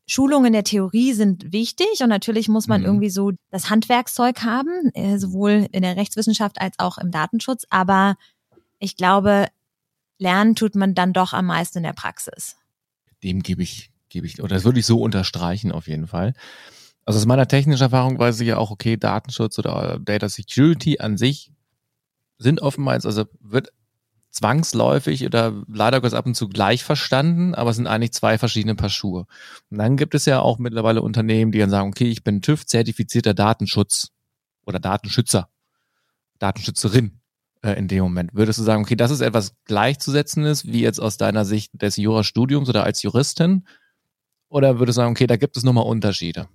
Schulungen 0.07 0.47
in 0.47 0.53
der 0.53 0.63
Theorie 0.63 1.15
sind 1.15 1.51
wichtig 1.51 2.01
und 2.01 2.09
natürlich 2.09 2.49
muss 2.49 2.69
man 2.69 2.83
mhm. 2.83 2.87
irgendwie 2.87 3.11
so 3.11 3.33
das 3.51 3.71
Handwerkszeug 3.71 4.45
haben, 4.45 4.91
äh, 4.95 5.19
sowohl 5.19 5.67
in 5.73 5.83
der 5.83 5.97
Rechtswissenschaft 5.97 6.61
als 6.61 6.79
auch 6.79 6.99
im 6.99 7.11
Datenschutz. 7.11 7.67
Aber 7.71 8.15
ich 8.79 8.97
glaube, 8.97 9.49
lernen 10.19 10.55
tut 10.55 10.77
man 10.77 10.95
dann 10.95 11.13
doch 11.13 11.33
am 11.33 11.47
meisten 11.47 11.79
in 11.79 11.85
der 11.85 11.93
Praxis. 11.93 12.55
Dem 13.25 13.43
gebe 13.43 13.65
ich, 13.65 13.91
gebe 14.11 14.29
ich, 14.29 14.41
oder 14.41 14.55
das 14.55 14.63
würde 14.63 14.79
ich 14.79 14.87
so 14.87 15.01
unterstreichen 15.01 15.73
auf 15.73 15.89
jeden 15.89 16.07
Fall. 16.07 16.35
Also 17.05 17.19
aus 17.19 17.27
meiner 17.27 17.49
technischen 17.49 17.83
Erfahrung 17.83 18.19
weiß 18.19 18.41
ich 18.41 18.49
ja 18.49 18.57
auch, 18.57 18.71
okay, 18.71 18.97
Datenschutz 18.97 19.59
oder 19.59 19.99
Data 20.01 20.29
Security 20.29 20.99
an 20.99 21.17
sich 21.17 21.53
sind 22.39 22.63
oftmals, 22.63 23.05
also 23.07 23.25
wird 23.41 23.73
zwangsläufig 24.31 25.25
oder 25.25 25.63
leider 25.69 26.01
Gottes 26.01 26.15
ab 26.15 26.27
und 26.27 26.35
zu 26.35 26.49
gleich 26.49 26.83
verstanden, 26.83 27.55
aber 27.55 27.71
es 27.71 27.77
sind 27.77 27.87
eigentlich 27.87 28.13
zwei 28.13 28.37
verschiedene 28.37 28.75
Paar 28.75 28.89
Schuhe. 28.89 29.27
Und 29.71 29.79
dann 29.79 29.97
gibt 29.97 30.15
es 30.15 30.25
ja 30.25 30.41
auch 30.41 30.59
mittlerweile 30.59 31.03
Unternehmen, 31.03 31.53
die 31.53 31.59
dann 31.59 31.71
sagen, 31.71 31.89
okay, 31.91 32.07
ich 32.07 32.25
bin 32.25 32.43
TÜV-zertifizierter 32.43 33.33
Datenschutz 33.33 34.09
oder 34.67 34.81
Datenschützer, 34.81 35.49
Datenschützerin 36.41 37.21
äh, 37.63 37.75
in 37.75 37.87
dem 37.87 38.03
Moment. 38.03 38.35
Würdest 38.35 38.59
du 38.59 38.65
sagen, 38.65 38.83
okay, 38.83 38.97
das 38.97 39.13
ist 39.13 39.21
etwas 39.21 39.55
gleichzusetzendes, 39.67 40.67
wie 40.67 40.81
jetzt 40.81 41.01
aus 41.01 41.17
deiner 41.17 41.45
Sicht 41.45 41.81
des 41.81 41.97
Jurastudiums 41.97 42.69
oder 42.69 42.83
als 42.83 43.03
Juristin? 43.03 43.69
Oder 44.49 44.81
würdest 44.81 44.99
du 44.99 45.03
sagen, 45.03 45.13
okay, 45.13 45.29
da 45.29 45.37
gibt 45.37 45.57
es 45.57 45.63
nochmal 45.63 45.87
Unterschiede? 45.87 46.49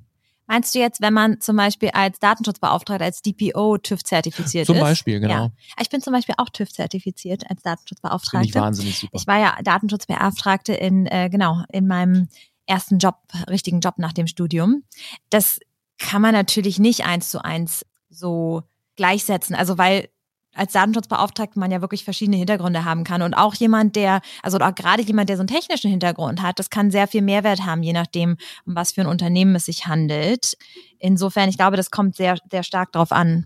Meinst 0.50 0.74
du 0.74 0.79
jetzt, 0.79 1.00
wenn 1.00 1.13
man 1.13 1.39
zum 1.41 1.56
Beispiel 1.58 1.91
als 1.94 2.18
Datenschutzbeauftragter, 2.18 3.06
als 3.06 3.22
DPO 3.22 3.77
TÜV 3.77 4.03
zertifiziert 4.03 4.65
zum 4.65 4.77
ist? 4.77 4.79
Zum 4.79 4.89
Beispiel, 4.89 5.20
genau. 5.20 5.34
Ja. 5.34 5.51
Ich 5.79 5.89
bin 5.91 6.01
zum 6.01 6.12
Beispiel 6.12 6.34
auch 6.39 6.50
TÜV 6.50 6.74
zertifiziert 6.74 7.44
als 7.51 7.62
Datenschutzbeauftragte. 7.62 8.48
Finde 8.48 8.48
ich 8.48 8.56
wahnsinnig 8.56 8.98
super. 8.98 9.15
Ich 9.15 9.27
war 9.27 9.38
ja 9.38 9.56
Datenschutzbeauftragte 9.63 10.74
in, 10.74 11.06
äh, 11.06 11.29
genau, 11.29 11.62
in 11.72 11.86
meinem 11.86 12.29
ersten 12.65 12.98
Job, 12.98 13.18
richtigen 13.48 13.79
Job 13.79 14.00
nach 14.00 14.12
dem 14.12 14.25
Studium. 14.25 14.82
Das 15.29 15.60
kann 16.00 16.24
man 16.24 16.34
natürlich 16.34 16.79
nicht 16.79 17.06
eins 17.06 17.29
zu 17.29 17.46
eins 17.46 17.86
so 18.10 18.63
gleichsetzen. 18.96 19.56
Also 19.56 19.77
weil 19.77 20.10
als 20.53 20.74
Datenschutzbeauftragter 20.74 21.60
man 21.60 21.72
ja 21.72 21.82
wirklich 21.82 22.03
verschiedene 22.03 22.38
Hintergründe 22.38 22.86
haben 22.86 23.03
kann. 23.03 23.22
Und 23.22 23.34
auch 23.34 23.53
jemand, 23.56 23.96
der, 23.96 24.22
also 24.44 24.58
auch 24.58 24.75
gerade 24.75 25.03
jemand, 25.03 25.29
der 25.29 25.38
so 25.38 25.41
einen 25.41 25.48
technischen 25.48 25.89
Hintergrund 25.89 26.41
hat, 26.41 26.60
das 26.60 26.70
kann 26.70 26.91
sehr 26.91 27.08
viel 27.08 27.22
Mehrwert 27.22 27.65
haben, 27.65 27.84
je 27.84 27.94
nachdem, 27.94 28.38
um 28.65 28.75
was 28.75 28.91
für 28.91 29.01
ein 29.01 29.08
Unternehmen 29.08 29.56
es 29.56 29.65
sich 29.65 29.88
handelt. 29.88 30.58
Insofern, 30.98 31.50
ich 31.50 31.58
glaube, 31.58 31.77
das 31.77 31.91
kommt 31.91 32.15
sehr, 32.15 32.38
sehr 32.50 32.63
stark 32.63 32.91
drauf 32.91 33.12
an. 33.12 33.46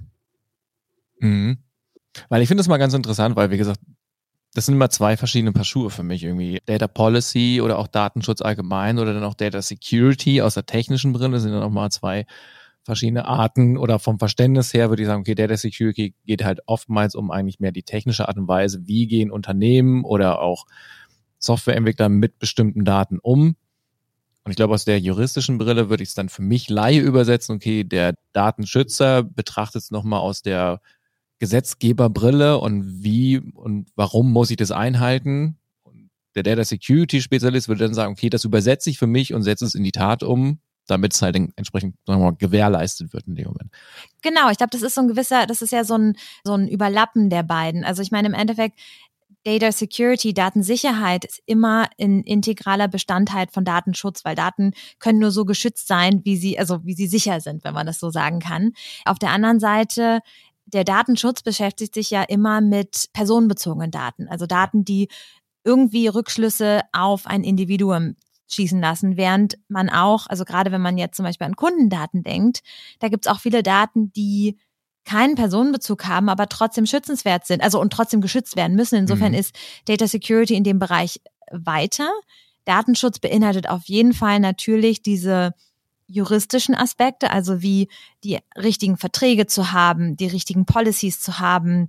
Mhm. 1.19 1.57
Weil 2.29 2.41
ich 2.41 2.47
finde 2.47 2.61
das 2.61 2.67
mal 2.67 2.77
ganz 2.77 2.93
interessant, 2.93 3.35
weil, 3.35 3.51
wie 3.51 3.57
gesagt, 3.57 3.79
das 4.53 4.67
sind 4.67 4.75
immer 4.75 4.89
zwei 4.89 5.17
verschiedene 5.17 5.51
Paar 5.51 5.63
Schuhe 5.63 5.89
für 5.89 6.03
mich 6.03 6.23
irgendwie. 6.23 6.61
Data 6.65 6.87
Policy 6.87 7.59
oder 7.61 7.79
auch 7.79 7.87
Datenschutz 7.87 8.41
allgemein 8.41 8.99
oder 8.99 9.13
dann 9.13 9.23
auch 9.23 9.33
Data 9.33 9.61
Security 9.61 10.41
aus 10.41 10.53
der 10.53 10.65
technischen 10.65 11.11
Brille 11.11 11.39
sind 11.39 11.53
dann 11.53 11.63
auch 11.63 11.71
mal 11.71 11.89
zwei 11.89 12.25
verschiedene 12.83 13.25
Arten 13.25 13.77
oder 13.77 13.97
vom 13.97 14.19
Verständnis 14.19 14.73
her 14.73 14.89
würde 14.89 15.01
ich 15.01 15.07
sagen, 15.07 15.21
okay, 15.21 15.35
Data 15.35 15.55
Security 15.55 16.13
geht 16.25 16.43
halt 16.43 16.61
oftmals 16.65 17.15
um 17.15 17.31
eigentlich 17.31 17.59
mehr 17.59 17.71
die 17.71 17.83
technische 17.83 18.27
Art 18.27 18.37
und 18.37 18.47
Weise, 18.47 18.85
wie 18.87 19.07
gehen 19.07 19.31
Unternehmen 19.31 20.03
oder 20.03 20.41
auch 20.41 20.65
Softwareentwickler 21.39 22.09
mit 22.09 22.39
bestimmten 22.39 22.85
Daten 22.85 23.19
um. 23.19 23.55
Und 24.45 24.51
ich 24.51 24.57
glaube, 24.57 24.73
aus 24.73 24.83
der 24.83 24.99
juristischen 24.99 25.57
Brille 25.57 25.89
würde 25.89 26.03
ich 26.03 26.09
es 26.09 26.15
dann 26.15 26.27
für 26.27 26.41
mich 26.41 26.69
Laie 26.69 26.99
übersetzen, 26.99 27.55
okay, 27.55 27.85
der 27.85 28.15
Datenschützer 28.33 29.23
betrachtet 29.23 29.83
es 29.83 29.91
nochmal 29.91 30.19
aus 30.19 30.41
der 30.41 30.81
Gesetzgeberbrille 31.39 32.57
und 32.57 33.03
wie 33.03 33.39
und 33.39 33.89
warum 33.95 34.31
muss 34.31 34.51
ich 34.51 34.57
das 34.57 34.71
einhalten. 34.71 35.57
Und 35.83 36.09
der 36.35 36.43
Data 36.43 36.63
Security 36.65 37.21
Spezialist 37.21 37.69
würde 37.69 37.85
dann 37.85 37.93
sagen, 37.93 38.11
okay, 38.11 38.29
das 38.29 38.43
übersetze 38.43 38.89
ich 38.89 38.97
für 38.97 39.07
mich 39.07 39.33
und 39.33 39.43
setze 39.43 39.65
es 39.65 39.75
in 39.75 39.83
die 39.83 39.91
Tat 39.93 40.23
um 40.23 40.59
damit 40.87 41.13
es 41.13 41.21
halt 41.21 41.35
entsprechend 41.35 41.95
sagen 42.05 42.21
wir 42.21 42.31
mal, 42.31 42.37
gewährleistet 42.37 43.13
wird 43.13 43.27
in 43.27 43.35
dem 43.35 43.47
Moment. 43.47 43.71
Genau, 44.21 44.49
ich 44.49 44.57
glaube, 44.57 44.71
das 44.71 44.81
ist 44.81 44.95
so 44.95 45.01
ein 45.01 45.07
gewisser, 45.07 45.45
das 45.45 45.61
ist 45.61 45.71
ja 45.71 45.83
so 45.83 45.95
ein, 45.95 46.15
so 46.43 46.53
ein 46.53 46.67
Überlappen 46.67 47.29
der 47.29 47.43
beiden. 47.43 47.83
Also 47.83 48.01
ich 48.01 48.11
meine, 48.11 48.27
im 48.27 48.33
Endeffekt, 48.33 48.79
Data 49.45 49.71
Security, 49.73 50.33
Datensicherheit 50.33 51.25
ist 51.25 51.41
immer 51.45 51.89
ein 51.99 52.21
integraler 52.21 52.87
Bestandteil 52.87 53.47
von 53.51 53.65
Datenschutz, 53.65 54.23
weil 54.23 54.35
Daten 54.35 54.71
können 54.99 55.19
nur 55.19 55.31
so 55.31 55.43
geschützt 55.43 55.87
sein, 55.87 56.21
wie 56.23 56.37
sie, 56.37 56.57
also 56.57 56.85
wie 56.85 56.93
sie 56.93 57.07
sicher 57.07 57.41
sind, 57.41 57.63
wenn 57.65 57.73
man 57.73 57.85
das 57.85 57.99
so 57.99 58.09
sagen 58.09 58.39
kann. 58.39 58.71
Auf 59.05 59.19
der 59.19 59.31
anderen 59.31 59.59
Seite 59.59 60.19
der 60.65 60.85
Datenschutz 60.85 61.43
beschäftigt 61.43 61.93
sich 61.93 62.09
ja 62.09 62.23
immer 62.23 62.61
mit 62.61 63.09
personenbezogenen 63.11 63.91
Daten, 63.91 64.29
also 64.29 64.45
Daten, 64.45 64.85
die 64.85 65.09
irgendwie 65.65 66.07
Rückschlüsse 66.07 66.81
auf 66.93 67.27
ein 67.27 67.43
Individuum 67.43 68.15
schießen 68.53 68.79
lassen, 68.79 69.17
während 69.17 69.57
man 69.67 69.89
auch, 69.89 70.27
also 70.27 70.45
gerade 70.45 70.71
wenn 70.71 70.81
man 70.81 70.97
jetzt 70.97 71.17
zum 71.17 71.25
Beispiel 71.25 71.47
an 71.47 71.55
Kundendaten 71.55 72.23
denkt, 72.23 72.61
da 72.99 73.09
gibt's 73.09 73.27
auch 73.27 73.39
viele 73.39 73.63
Daten, 73.63 74.11
die 74.13 74.57
keinen 75.05 75.35
Personenbezug 75.35 76.05
haben, 76.05 76.29
aber 76.29 76.47
trotzdem 76.47 76.85
schützenswert 76.85 77.45
sind, 77.45 77.61
also 77.61 77.79
und 77.79 77.91
trotzdem 77.91 78.21
geschützt 78.21 78.55
werden 78.55 78.75
müssen. 78.75 78.95
Insofern 78.95 79.33
mhm. 79.33 79.39
ist 79.39 79.55
Data 79.85 80.07
Security 80.07 80.55
in 80.55 80.63
dem 80.63 80.79
Bereich 80.79 81.19
weiter. 81.51 82.09
Datenschutz 82.65 83.19
beinhaltet 83.19 83.67
auf 83.69 83.83
jeden 83.85 84.13
Fall 84.13 84.39
natürlich 84.39 85.01
diese 85.01 85.53
juristischen 86.07 86.75
Aspekte, 86.75 87.31
also 87.31 87.61
wie 87.61 87.89
die 88.23 88.39
richtigen 88.55 88.97
Verträge 88.97 89.47
zu 89.47 89.71
haben, 89.71 90.15
die 90.15 90.27
richtigen 90.27 90.65
Policies 90.65 91.19
zu 91.19 91.39
haben, 91.39 91.87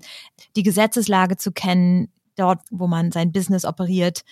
die 0.57 0.63
Gesetzeslage 0.63 1.37
zu 1.37 1.53
kennen, 1.53 2.09
dort, 2.37 2.61
wo 2.71 2.87
man 2.87 3.13
sein 3.13 3.33
Business 3.33 3.65
operiert. 3.65 4.23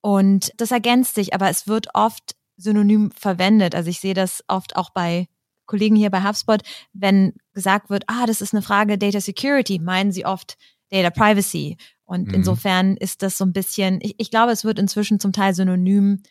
Und 0.00 0.52
das 0.56 0.70
ergänzt 0.70 1.14
sich, 1.14 1.34
aber 1.34 1.50
es 1.50 1.66
wird 1.66 1.88
oft 1.94 2.36
synonym 2.56 3.10
verwendet. 3.12 3.74
Also 3.74 3.90
ich 3.90 4.00
sehe 4.00 4.14
das 4.14 4.42
oft 4.48 4.76
auch 4.76 4.90
bei 4.90 5.28
Kollegen 5.66 5.96
hier 5.96 6.10
bei 6.10 6.22
HubSpot, 6.22 6.62
wenn 6.92 7.34
gesagt 7.52 7.90
wird, 7.90 8.04
ah, 8.08 8.26
das 8.26 8.40
ist 8.40 8.52
eine 8.52 8.62
Frage 8.62 8.98
Data 8.98 9.20
Security, 9.20 9.78
meinen 9.78 10.10
sie 10.12 10.26
oft 10.26 10.56
Data 10.90 11.10
Privacy. 11.10 11.76
Und 12.04 12.28
mhm. 12.28 12.34
insofern 12.34 12.96
ist 12.96 13.22
das 13.22 13.38
so 13.38 13.44
ein 13.44 13.52
bisschen, 13.52 14.00
ich, 14.02 14.16
ich 14.18 14.30
glaube, 14.30 14.52
es 14.52 14.64
wird 14.64 14.78
inzwischen 14.78 15.20
zum 15.20 15.32
Teil 15.32 15.54
synonym 15.54 16.22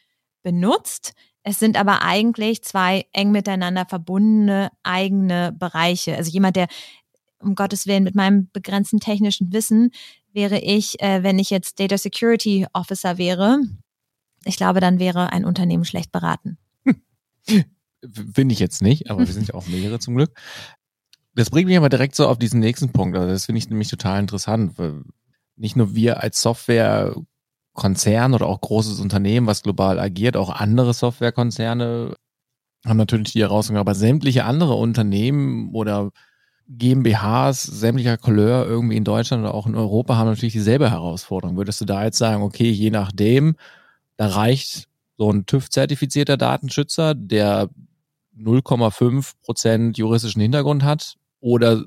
benutzt. 0.43 1.13
Es 1.43 1.57
sind 1.57 1.79
aber 1.79 2.01
eigentlich 2.01 2.63
zwei 2.63 3.05
eng 3.13 3.31
miteinander 3.31 3.85
verbundene 3.85 4.71
eigene 4.83 5.53
Bereiche. 5.57 6.17
Also 6.17 6.31
jemand, 6.31 6.57
der 6.57 6.67
um 7.41 7.55
Gottes 7.55 7.87
Willen 7.87 8.03
mit 8.03 8.15
meinem 8.15 8.49
begrenzten 8.51 8.99
technischen 8.99 9.53
Wissen 9.53 9.91
wäre 10.33 10.59
ich, 10.59 11.01
äh, 11.01 11.23
wenn 11.23 11.39
ich 11.39 11.49
jetzt 11.49 11.79
Data 11.79 11.97
Security 11.97 12.67
Officer 12.73 13.17
wäre, 13.17 13.59
ich 14.45 14.57
glaube, 14.57 14.79
dann 14.79 14.99
wäre 14.99 15.31
ein 15.31 15.45
Unternehmen 15.45 15.85
schlecht 15.85 16.11
beraten. 16.11 16.57
Finde 18.33 18.53
ich 18.53 18.59
jetzt 18.59 18.81
nicht, 18.81 19.09
aber 19.09 19.19
wir 19.19 19.33
sind 19.33 19.49
ja 19.49 19.53
auch 19.55 19.67
mehrere 19.67 19.99
zum 19.99 20.15
Glück. 20.15 20.39
Das 21.35 21.49
bringt 21.49 21.67
mich 21.67 21.77
aber 21.77 21.89
direkt 21.89 22.15
so 22.15 22.27
auf 22.27 22.39
diesen 22.39 22.59
nächsten 22.59 22.91
Punkt. 22.91 23.17
Also 23.17 23.29
das 23.29 23.45
finde 23.45 23.59
ich 23.59 23.69
nämlich 23.69 23.89
total 23.89 24.19
interessant. 24.19 24.73
Nicht 25.55 25.75
nur 25.75 25.93
wir 25.95 26.21
als 26.23 26.41
Softwarekonzern 26.41 28.33
oder 28.33 28.47
auch 28.47 28.61
großes 28.61 28.99
Unternehmen, 28.99 29.47
was 29.47 29.63
global 29.63 29.99
agiert, 29.99 30.37
auch 30.37 30.49
andere 30.49 30.93
Softwarekonzerne 30.93 32.15
haben 32.85 32.97
natürlich 32.97 33.33
die 33.33 33.41
Herausforderung, 33.41 33.81
aber 33.81 33.95
sämtliche 33.95 34.45
andere 34.45 34.75
Unternehmen 34.75 35.73
oder 35.73 36.11
GmbHs 36.69 37.63
sämtlicher 37.63 38.17
Couleur 38.17 38.65
irgendwie 38.67 38.95
in 38.95 39.03
Deutschland 39.03 39.43
oder 39.43 39.55
auch 39.55 39.65
in 39.65 39.75
Europa 39.75 40.15
haben 40.15 40.27
natürlich 40.27 40.53
dieselbe 40.53 40.91
Herausforderung. 40.91 41.57
Würdest 41.57 41.81
du 41.81 41.85
da 41.85 42.03
jetzt 42.03 42.19
sagen, 42.19 42.43
okay, 42.43 42.69
je 42.69 42.91
nachdem, 42.91 43.55
da 44.17 44.27
reicht 44.27 44.87
so 45.17 45.31
ein 45.31 45.45
TÜV-zertifizierter 45.47 46.37
Datenschützer, 46.37 47.15
der 47.15 47.69
0,5 48.37 49.33
Prozent 49.41 49.97
juristischen 49.97 50.41
Hintergrund 50.41 50.83
hat? 50.83 51.15
Oder 51.39 51.83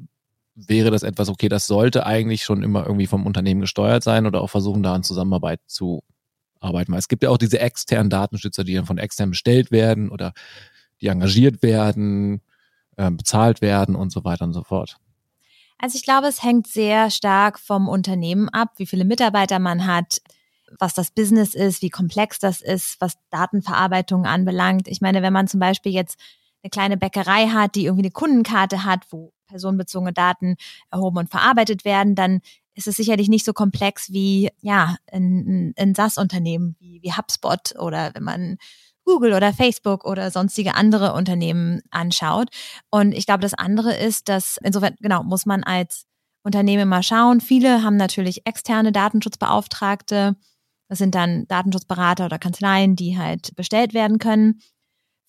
wäre 0.54 0.90
das 0.90 1.04
etwas, 1.04 1.28
okay, 1.28 1.48
das 1.48 1.66
sollte 1.66 2.04
eigentlich 2.04 2.42
schon 2.42 2.62
immer 2.64 2.84
irgendwie 2.84 3.06
vom 3.06 3.24
Unternehmen 3.24 3.60
gesteuert 3.60 4.02
sein 4.02 4.26
oder 4.26 4.40
auch 4.40 4.50
versuchen, 4.50 4.82
da 4.82 4.94
an 4.94 5.04
Zusammenarbeit 5.04 5.60
zu 5.66 6.02
arbeiten? 6.60 6.92
Weil 6.92 6.98
es 6.98 7.08
gibt 7.08 7.22
ja 7.22 7.30
auch 7.30 7.38
diese 7.38 7.60
externen 7.60 8.10
Datenschützer, 8.10 8.64
die 8.64 8.74
dann 8.74 8.86
von 8.86 8.98
extern 8.98 9.30
bestellt 9.30 9.70
werden 9.70 10.10
oder 10.10 10.32
die 11.00 11.06
engagiert 11.06 11.62
werden 11.62 12.42
äh, 12.96 13.10
bezahlt 13.10 13.60
werden 13.60 13.94
und 13.94 14.10
so 14.10 14.24
weiter 14.24 14.44
und 14.44 14.52
so 14.52 14.62
fort? 14.62 14.96
Also 15.78 15.96
ich 15.96 16.04
glaube, 16.04 16.28
es 16.28 16.42
hängt 16.42 16.68
sehr 16.68 17.10
stark 17.10 17.58
vom 17.58 17.88
Unternehmen 17.88 18.48
ab, 18.48 18.74
wie 18.76 18.86
viele 18.86 19.04
Mitarbeiter 19.04 19.58
man 19.58 19.86
hat, 19.86 20.22
was 20.78 20.94
das 20.94 21.10
Business 21.10 21.54
ist, 21.54 21.82
wie 21.82 21.90
komplex 21.90 22.38
das 22.38 22.60
ist, 22.60 22.96
was 23.00 23.14
Datenverarbeitung 23.30 24.24
anbelangt. 24.24 24.86
Ich 24.88 25.00
meine, 25.00 25.22
wenn 25.22 25.32
man 25.32 25.48
zum 25.48 25.60
Beispiel 25.60 25.92
jetzt 25.92 26.18
eine 26.62 26.70
kleine 26.70 26.96
Bäckerei 26.96 27.48
hat, 27.48 27.74
die 27.74 27.86
irgendwie 27.86 28.04
eine 28.04 28.12
Kundenkarte 28.12 28.84
hat, 28.84 29.06
wo 29.10 29.32
personenbezogene 29.48 30.12
Daten 30.12 30.56
erhoben 30.90 31.18
und 31.18 31.30
verarbeitet 31.30 31.84
werden, 31.84 32.14
dann 32.14 32.40
ist 32.74 32.86
es 32.86 32.96
sicherlich 32.96 33.28
nicht 33.28 33.44
so 33.44 33.52
komplex 33.52 34.12
wie 34.12 34.50
ja 34.60 34.96
ein, 35.10 35.74
ein 35.76 35.94
SaaS-Unternehmen 35.94 36.76
wie, 36.78 37.02
wie 37.02 37.12
HubSpot 37.12 37.74
oder 37.78 38.12
wenn 38.14 38.22
man 38.22 38.56
Google 39.04 39.34
oder 39.34 39.52
Facebook 39.52 40.04
oder 40.04 40.30
sonstige 40.30 40.74
andere 40.74 41.12
Unternehmen 41.14 41.82
anschaut. 41.90 42.48
Und 42.90 43.12
ich 43.12 43.26
glaube, 43.26 43.40
das 43.40 43.54
andere 43.54 43.94
ist, 43.94 44.28
dass 44.28 44.58
insofern, 44.62 44.94
genau, 45.00 45.22
muss 45.22 45.46
man 45.46 45.64
als 45.64 46.04
Unternehmen 46.44 46.88
mal 46.88 47.02
schauen. 47.02 47.40
Viele 47.40 47.82
haben 47.82 47.96
natürlich 47.96 48.46
externe 48.46 48.92
Datenschutzbeauftragte. 48.92 50.36
Das 50.88 50.98
sind 50.98 51.14
dann 51.14 51.46
Datenschutzberater 51.48 52.26
oder 52.26 52.38
Kanzleien, 52.38 52.96
die 52.96 53.16
halt 53.16 53.54
bestellt 53.56 53.94
werden 53.94 54.18
können. 54.18 54.60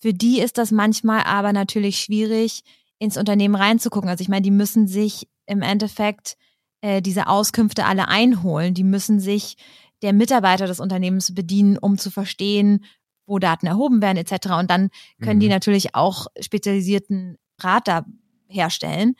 Für 0.00 0.12
die 0.12 0.40
ist 0.40 0.58
das 0.58 0.70
manchmal 0.70 1.22
aber 1.24 1.52
natürlich 1.52 1.98
schwierig, 1.98 2.62
ins 2.98 3.16
Unternehmen 3.16 3.54
reinzugucken. 3.54 4.08
Also 4.08 4.22
ich 4.22 4.28
meine, 4.28 4.42
die 4.42 4.50
müssen 4.50 4.86
sich 4.86 5.28
im 5.46 5.62
Endeffekt 5.62 6.36
äh, 6.80 7.02
diese 7.02 7.28
Auskünfte 7.28 7.84
alle 7.86 8.08
einholen. 8.08 8.74
Die 8.74 8.84
müssen 8.84 9.20
sich 9.20 9.56
der 10.02 10.12
Mitarbeiter 10.12 10.66
des 10.66 10.80
Unternehmens 10.80 11.34
bedienen, 11.34 11.78
um 11.78 11.98
zu 11.98 12.10
verstehen, 12.10 12.84
wo 13.26 13.38
Daten 13.38 13.66
erhoben 13.66 14.02
werden 14.02 14.18
etc. 14.18 14.50
Und 14.58 14.70
dann 14.70 14.90
können 15.20 15.36
mhm. 15.36 15.40
die 15.40 15.48
natürlich 15.48 15.94
auch 15.94 16.26
spezialisierten 16.40 17.38
Rat 17.58 17.88
da 17.88 18.04
herstellen. 18.48 19.14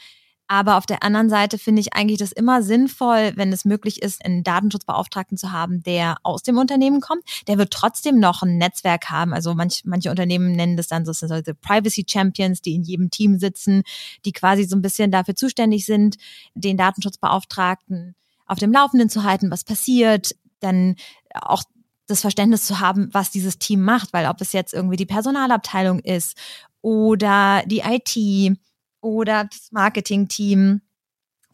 Aber 0.46 0.76
auf 0.76 0.84
der 0.84 1.02
anderen 1.02 1.30
Seite 1.30 1.56
finde 1.56 1.80
ich 1.80 1.94
eigentlich 1.94 2.18
das 2.18 2.30
immer 2.30 2.62
sinnvoll, 2.62 3.32
wenn 3.34 3.50
es 3.52 3.64
möglich 3.64 4.02
ist, 4.02 4.24
einen 4.24 4.44
Datenschutzbeauftragten 4.44 5.38
zu 5.38 5.52
haben, 5.52 5.82
der 5.82 6.16
aus 6.22 6.42
dem 6.42 6.58
Unternehmen 6.58 7.00
kommt. 7.00 7.22
Der 7.48 7.56
wird 7.56 7.72
trotzdem 7.72 8.20
noch 8.20 8.42
ein 8.42 8.58
Netzwerk 8.58 9.10
haben. 9.10 9.32
Also 9.32 9.54
manch, 9.54 9.82
manche 9.84 10.10
Unternehmen 10.10 10.52
nennen 10.52 10.76
das 10.76 10.88
dann 10.88 11.06
so 11.06 11.12
so 11.12 11.26
Privacy 11.62 12.04
Champions, 12.06 12.60
die 12.60 12.74
in 12.74 12.82
jedem 12.82 13.10
Team 13.10 13.38
sitzen, 13.38 13.84
die 14.26 14.32
quasi 14.32 14.64
so 14.64 14.76
ein 14.76 14.82
bisschen 14.82 15.10
dafür 15.10 15.34
zuständig 15.34 15.86
sind, 15.86 16.16
den 16.54 16.76
Datenschutzbeauftragten 16.76 18.14
auf 18.46 18.58
dem 18.58 18.72
Laufenden 18.72 19.08
zu 19.08 19.24
halten, 19.24 19.50
was 19.50 19.64
passiert, 19.64 20.34
dann 20.60 20.96
auch 21.34 21.62
das 22.06 22.20
Verständnis 22.20 22.64
zu 22.66 22.80
haben, 22.80 23.08
was 23.12 23.30
dieses 23.30 23.58
Team 23.58 23.82
macht, 23.82 24.12
weil 24.12 24.26
ob 24.26 24.40
es 24.40 24.52
jetzt 24.52 24.74
irgendwie 24.74 24.96
die 24.96 25.06
Personalabteilung 25.06 26.00
ist 26.00 26.36
oder 26.82 27.62
die 27.66 27.80
IT 27.80 28.58
oder 29.00 29.44
das 29.44 29.68
Marketing-Team, 29.72 30.82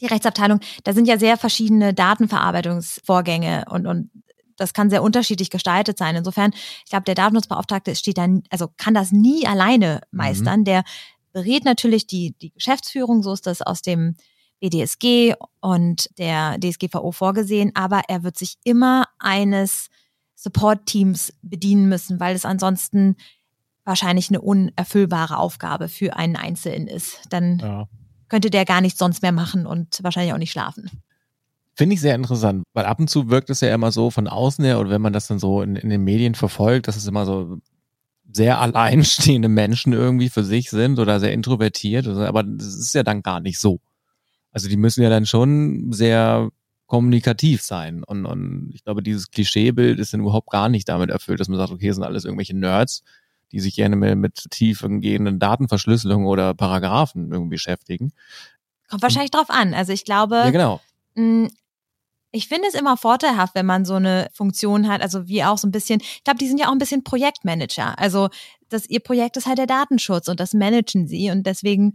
die 0.01 0.07
Rechtsabteilung, 0.07 0.61
da 0.85 0.93
sind 0.93 1.07
ja 1.07 1.19
sehr 1.19 1.37
verschiedene 1.37 1.95
Datenverarbeitungsvorgänge 1.95 3.65
und, 3.71 3.87
und 3.87 4.11
das 4.57 4.75
kann 4.75 4.91
sehr 4.91 5.03
unterschiedlich 5.03 5.51
gestaltet 5.51 5.99
sein. 5.99 6.17
Insofern, 6.17 6.53
ich 6.85 6.91
glaube, 6.91 7.05
der 7.05 7.15
Datenschutzbeauftragte 7.15 7.95
steht 7.97 8.19
dann, 8.19 8.43
also 8.51 8.69
kann 8.77 8.95
das 8.95 9.11
nie 9.11 9.47
alleine 9.47 10.01
meistern. 10.11 10.61
Mhm. 10.61 10.65
Der 10.65 10.85
berät 11.33 11.65
natürlich 11.65 12.07
die, 12.07 12.35
die 12.39 12.53
Geschäftsführung, 12.53 13.23
so 13.23 13.33
ist 13.33 13.47
das 13.47 13.63
aus 13.63 13.83
dem 13.83 14.17
BDSG 14.61 15.35
und 15.61 16.11
der 16.19 16.59
DSGVO 16.61 17.13
vorgesehen, 17.13 17.73
aber 17.75 18.03
er 18.09 18.23
wird 18.23 18.37
sich 18.37 18.57
immer 18.65 19.07
eines 19.19 19.89
Support-Teams 20.41 21.35
bedienen 21.43 21.89
müssen, 21.91 22.19
weil 22.19 22.35
es 22.35 22.47
ansonsten 22.47 23.17
wahrscheinlich 23.85 24.31
eine 24.31 24.41
unerfüllbare 24.41 25.37
Aufgabe 25.37 25.89
für 25.89 26.17
einen 26.17 26.37
Einzelnen 26.37 26.87
ist. 26.87 27.21
Dann 27.29 27.59
ja. 27.59 27.89
könnte 28.29 28.49
der 28.49 28.65
gar 28.65 28.81
nichts 28.81 28.99
sonst 28.99 29.21
mehr 29.21 29.33
machen 29.33 29.67
und 29.67 30.03
wahrscheinlich 30.03 30.33
auch 30.33 30.39
nicht 30.39 30.53
schlafen. 30.53 30.91
Finde 31.75 31.95
ich 31.95 32.01
sehr 32.01 32.15
interessant, 32.15 32.65
weil 32.73 32.87
ab 32.87 32.99
und 33.01 33.09
zu 33.09 33.29
wirkt 33.29 33.51
es 33.51 33.61
ja 33.61 33.75
immer 33.75 33.93
so 33.93 34.11
von 34.11 34.29
außen 34.29 34.65
her 34.65 34.81
oder 34.81 34.91
wenn 34.91 35.03
man 35.03 35.13
das 35.13 35.27
dann 35.27 35.39
so 35.39 35.61
in, 35.61 35.77
in 35.77 35.91
den 35.91 36.05
Medien 36.05 36.35
verfolgt, 36.35 36.89
dass 36.89 36.97
es 36.97 37.07
immer 37.07 37.27
so 37.27 37.59
sehr 38.33 38.61
alleinstehende 38.61 39.49
Menschen 39.49 39.93
irgendwie 39.93 40.31
für 40.31 40.45
sich 40.45 40.71
sind 40.71 40.99
oder 40.99 41.21
sehr 41.21 41.33
introvertiert, 41.33 42.07
aber 42.07 42.45
das 42.45 42.75
ist 42.75 42.95
ja 42.95 43.03
dann 43.03 43.23
gar 43.23 43.41
nicht 43.41 43.59
so. 43.59 43.81
Also 44.53 44.69
die 44.69 44.77
müssen 44.77 45.03
ja 45.03 45.11
dann 45.11 45.27
schon 45.27 45.93
sehr 45.93 46.51
kommunikativ 46.91 47.63
sein. 47.63 48.03
Und, 48.03 48.27
und 48.27 48.73
ich 48.75 48.83
glaube, 48.83 49.01
dieses 49.01 49.31
Klischeebild 49.31 50.01
ist 50.01 50.13
dann 50.13 50.23
überhaupt 50.23 50.51
gar 50.51 50.69
nicht 50.69 50.89
damit 50.89 51.09
erfüllt, 51.09 51.39
dass 51.39 51.47
man 51.47 51.57
sagt, 51.57 51.71
okay, 51.71 51.87
das 51.87 51.97
sind 51.97 52.05
alles 52.05 52.25
irgendwelche 52.25 52.57
Nerds, 52.57 53.05
die 53.53 53.61
sich 53.61 53.77
gerne 53.77 53.95
mit, 53.95 54.19
mit 54.19 54.51
tiefgehenden 54.51 55.39
Datenverschlüsselung 55.39 56.27
oder 56.27 56.53
Paragraphen 56.53 57.31
irgendwie 57.31 57.55
beschäftigen. 57.55 58.13
Kommt 58.89 59.03
wahrscheinlich 59.03 59.31
drauf 59.31 59.51
an. 59.51 59.73
Also 59.73 59.93
ich 59.93 60.05
glaube, 60.05 60.35
ja, 60.35 60.51
genau. 60.51 60.81
Mm, 61.15 61.47
ich 62.33 62.49
finde 62.49 62.67
es 62.67 62.75
immer 62.75 62.97
vorteilhaft, 62.97 63.55
wenn 63.55 63.67
man 63.67 63.85
so 63.85 63.95
eine 63.95 64.29
Funktion 64.33 64.89
hat, 64.89 65.01
also 65.01 65.29
wie 65.29 65.45
auch 65.45 65.59
so 65.59 65.69
ein 65.69 65.73
bisschen, 65.73 66.01
ich 66.01 66.25
glaube, 66.25 66.39
die 66.39 66.49
sind 66.49 66.59
ja 66.59 66.67
auch 66.67 66.73
ein 66.73 66.79
bisschen 66.79 67.05
Projektmanager. 67.05 68.01
Also 68.01 68.31
das, 68.69 68.91
ihr 68.91 69.01
Projekt 69.01 69.37
ist 69.37 69.47
halt 69.47 69.59
der 69.59 69.67
Datenschutz 69.67 70.27
und 70.27 70.41
das 70.41 70.55
managen 70.55 71.07
sie 71.07 71.31
und 71.31 71.47
deswegen 71.47 71.95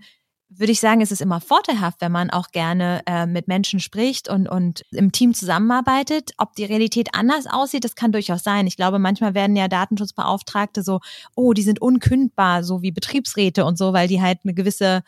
würde 0.50 0.72
ich 0.72 0.80
sagen, 0.80 1.02
es 1.02 1.12
ist 1.12 1.22
immer 1.22 1.42
vorteilhaft, 1.42 2.02
wenn 2.02 2.12
man 2.12 2.30
auch 2.30 2.52
gerne 2.52 3.02
äh, 3.08 3.26
mit 3.26 3.48
Menschen 3.48 3.80
spricht 3.80 4.30
und, 4.30 4.48
und 4.48 4.84
im 4.92 5.12
Team 5.12 5.34
zusammenarbeitet. 5.34 6.32
Ob 6.38 6.54
die 6.56 6.66
Realität 6.66 7.10
anders 7.14 7.48
aussieht, 7.48 7.84
das 7.84 7.96
kann 7.96 8.12
durchaus 8.12 8.44
sein. 8.44 8.68
Ich 8.68 8.78
glaube, 8.78 9.00
manchmal 9.00 9.34
werden 9.34 9.56
ja 9.56 9.68
Datenschutzbeauftragte 9.68 10.84
so, 10.84 11.02
oh, 11.36 11.54
die 11.54 11.64
sind 11.64 11.82
unkündbar, 11.82 12.64
so 12.64 12.82
wie 12.82 12.92
Betriebsräte 12.92 13.66
und 13.66 13.78
so, 13.78 13.94
weil 13.94 14.08
die 14.08 14.22
halt 14.22 14.40
eine 14.44 14.54
gewisse 14.54 15.04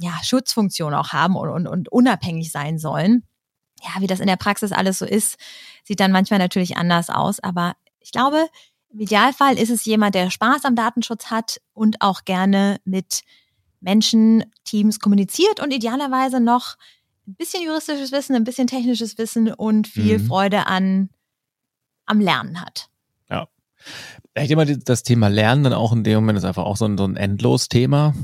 ja, 0.00 0.12
Schutzfunktion 0.22 0.94
auch 0.94 1.12
haben 1.12 1.36
und, 1.36 1.50
und, 1.50 1.66
und 1.66 1.90
unabhängig 1.90 2.52
sein 2.52 2.78
sollen. 2.78 3.24
Ja, 3.82 4.00
wie 4.00 4.06
das 4.06 4.20
in 4.20 4.26
der 4.26 4.36
Praxis 4.36 4.72
alles 4.72 4.98
so 4.98 5.06
ist, 5.06 5.36
sieht 5.84 6.00
dann 6.00 6.12
manchmal 6.12 6.38
natürlich 6.38 6.76
anders 6.76 7.10
aus. 7.10 7.40
Aber 7.40 7.74
ich 8.00 8.12
glaube, 8.12 8.46
im 8.90 9.00
Idealfall 9.00 9.58
ist 9.58 9.70
es 9.70 9.84
jemand, 9.84 10.14
der 10.14 10.30
Spaß 10.30 10.64
am 10.64 10.76
Datenschutz 10.76 11.26
hat 11.26 11.60
und 11.74 12.00
auch 12.00 12.24
gerne 12.24 12.80
mit 12.84 13.22
Menschen, 13.80 14.44
Teams 14.64 15.00
kommuniziert 15.00 15.60
und 15.60 15.72
idealerweise 15.72 16.40
noch 16.40 16.76
ein 17.26 17.34
bisschen 17.34 17.62
juristisches 17.62 18.12
Wissen, 18.12 18.34
ein 18.34 18.44
bisschen 18.44 18.66
technisches 18.66 19.18
Wissen 19.18 19.52
und 19.52 19.86
viel 19.86 20.18
mhm. 20.18 20.26
Freude 20.26 20.66
an 20.66 21.10
am 22.06 22.20
Lernen 22.20 22.60
hat. 22.60 22.88
Ja. 23.30 23.48
Ich 24.34 24.48
denke 24.48 24.56
mal, 24.56 24.76
das 24.78 25.02
Thema 25.02 25.28
Lernen 25.28 25.64
dann 25.64 25.72
auch 25.74 25.92
in 25.92 26.04
dem 26.04 26.14
Moment 26.16 26.38
ist 26.38 26.44
einfach 26.44 26.64
auch 26.64 26.76
so 26.76 26.86
ein, 26.86 26.96
so 26.96 27.04
ein 27.04 27.16
Endlos-Thema. 27.16 28.14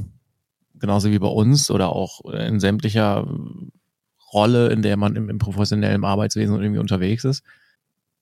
Genauso 0.75 1.11
wie 1.11 1.19
bei 1.19 1.29
uns 1.29 1.71
oder 1.71 1.91
auch 1.91 2.25
in 2.25 2.61
sämtlicher 2.61 3.29
Rolle, 4.33 4.69
in 4.71 4.83
der 4.83 4.97
man 4.97 5.17
im, 5.17 5.29
im 5.29 5.39
professionellen 5.39 6.05
Arbeitswesen 6.05 6.61
irgendwie 6.61 6.81
unterwegs 6.81 7.25
ist. 7.25 7.45